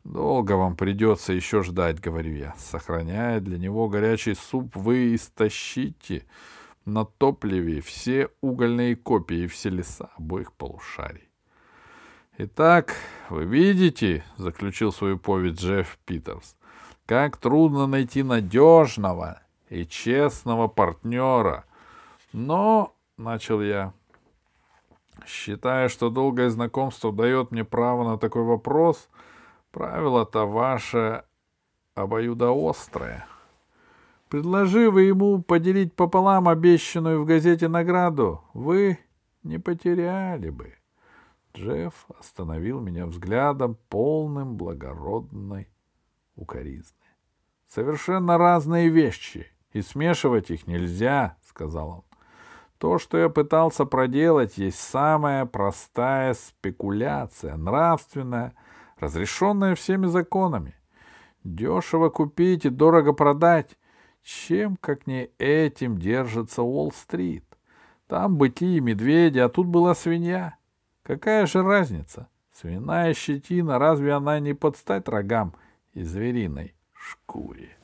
Долго 0.04 0.52
вам 0.52 0.76
придется 0.76 1.32
еще 1.32 1.62
ждать, 1.62 2.00
говорю 2.00 2.34
я. 2.34 2.54
Сохраняя 2.58 3.40
для 3.40 3.58
него 3.58 3.88
горячий 3.88 4.34
суп, 4.34 4.74
вы 4.76 5.14
истощите 5.14 6.24
на 6.84 7.04
топливе 7.04 7.80
все 7.80 8.30
угольные 8.40 8.96
копии 8.96 9.44
и 9.44 9.46
все 9.46 9.68
леса 9.68 10.11
обоих 10.16 10.52
полушарий. 10.54 11.28
Итак, 12.38 12.94
вы 13.28 13.44
видите, 13.44 14.24
заключил 14.37 14.92
свою 14.92 15.18
повесть 15.18 15.61
Джефф 15.61 15.98
Питерс, 16.06 16.56
как 17.04 17.37
трудно 17.37 17.87
найти 17.87 18.22
надежного 18.22 19.42
и 19.68 19.84
честного 19.84 20.68
партнера. 20.68 21.64
Но, 22.32 22.94
начал 23.16 23.61
я, 23.61 23.92
считая, 25.26 25.88
что 25.88 26.11
долгое 26.11 26.48
знакомство 26.50 27.12
дает 27.12 27.50
мне 27.50 27.64
право 27.64 28.08
на 28.08 28.18
такой 28.18 28.44
вопрос, 28.44 29.08
Правило-то 29.70 30.46
ваше 30.46 31.24
обоюдоострое. 31.94 33.26
Предложи 34.28 34.90
вы 34.90 35.02
ему 35.02 35.42
поделить 35.42 35.94
пополам 35.94 36.48
обещанную 36.48 37.22
в 37.22 37.24
газете 37.24 37.68
награду, 37.68 38.44
вы 38.52 38.98
не 39.42 39.59
потеряли 39.59 40.50
бы. 40.50 40.74
Джефф 41.54 41.94
остановил 42.18 42.81
меня 42.81 43.07
взглядом, 43.07 43.76
полным 43.88 44.57
благородной 44.57 45.68
укоризны. 46.37 46.94
Совершенно 47.66 48.38
разные 48.38 48.88
вещи, 48.88 49.46
и 49.72 49.83
смешивать 49.83 50.50
их 50.50 50.66
нельзя,— 50.66 51.37
сказал 51.42 51.88
он. 51.90 52.02
То, 52.78 52.98
что 52.98 53.18
я 53.18 53.28
пытался 53.28 53.85
проделать, 53.85 54.57
есть 54.57 54.78
самая 54.78 55.46
простая 55.46 56.35
спекуляция, 56.35 57.57
нравственная, 57.57 58.54
разрешенное 59.00 59.74
всеми 59.74 60.06
законами. 60.06 60.74
Дешево 61.44 62.08
купить 62.08 62.64
и 62.64 62.70
дорого 62.70 63.12
продать. 63.12 63.78
Чем, 64.22 64.76
как 64.76 65.06
не 65.06 65.30
этим, 65.38 65.98
держится 65.98 66.62
Уолл-стрит? 66.62 67.44
Там 68.06 68.37
быки 68.37 68.76
и 68.76 68.80
медведи, 68.80 69.38
а 69.38 69.48
тут 69.48 69.66
была 69.66 69.94
свинья. 69.94 70.56
Какая 71.02 71.46
же 71.46 71.62
разница? 71.62 72.28
Свиная 72.52 73.14
щетина, 73.14 73.78
разве 73.78 74.12
она 74.12 74.40
не 74.40 74.52
подстать 74.52 75.08
рогам 75.08 75.54
и 75.94 76.02
звериной 76.02 76.74
шкуре? 76.92 77.77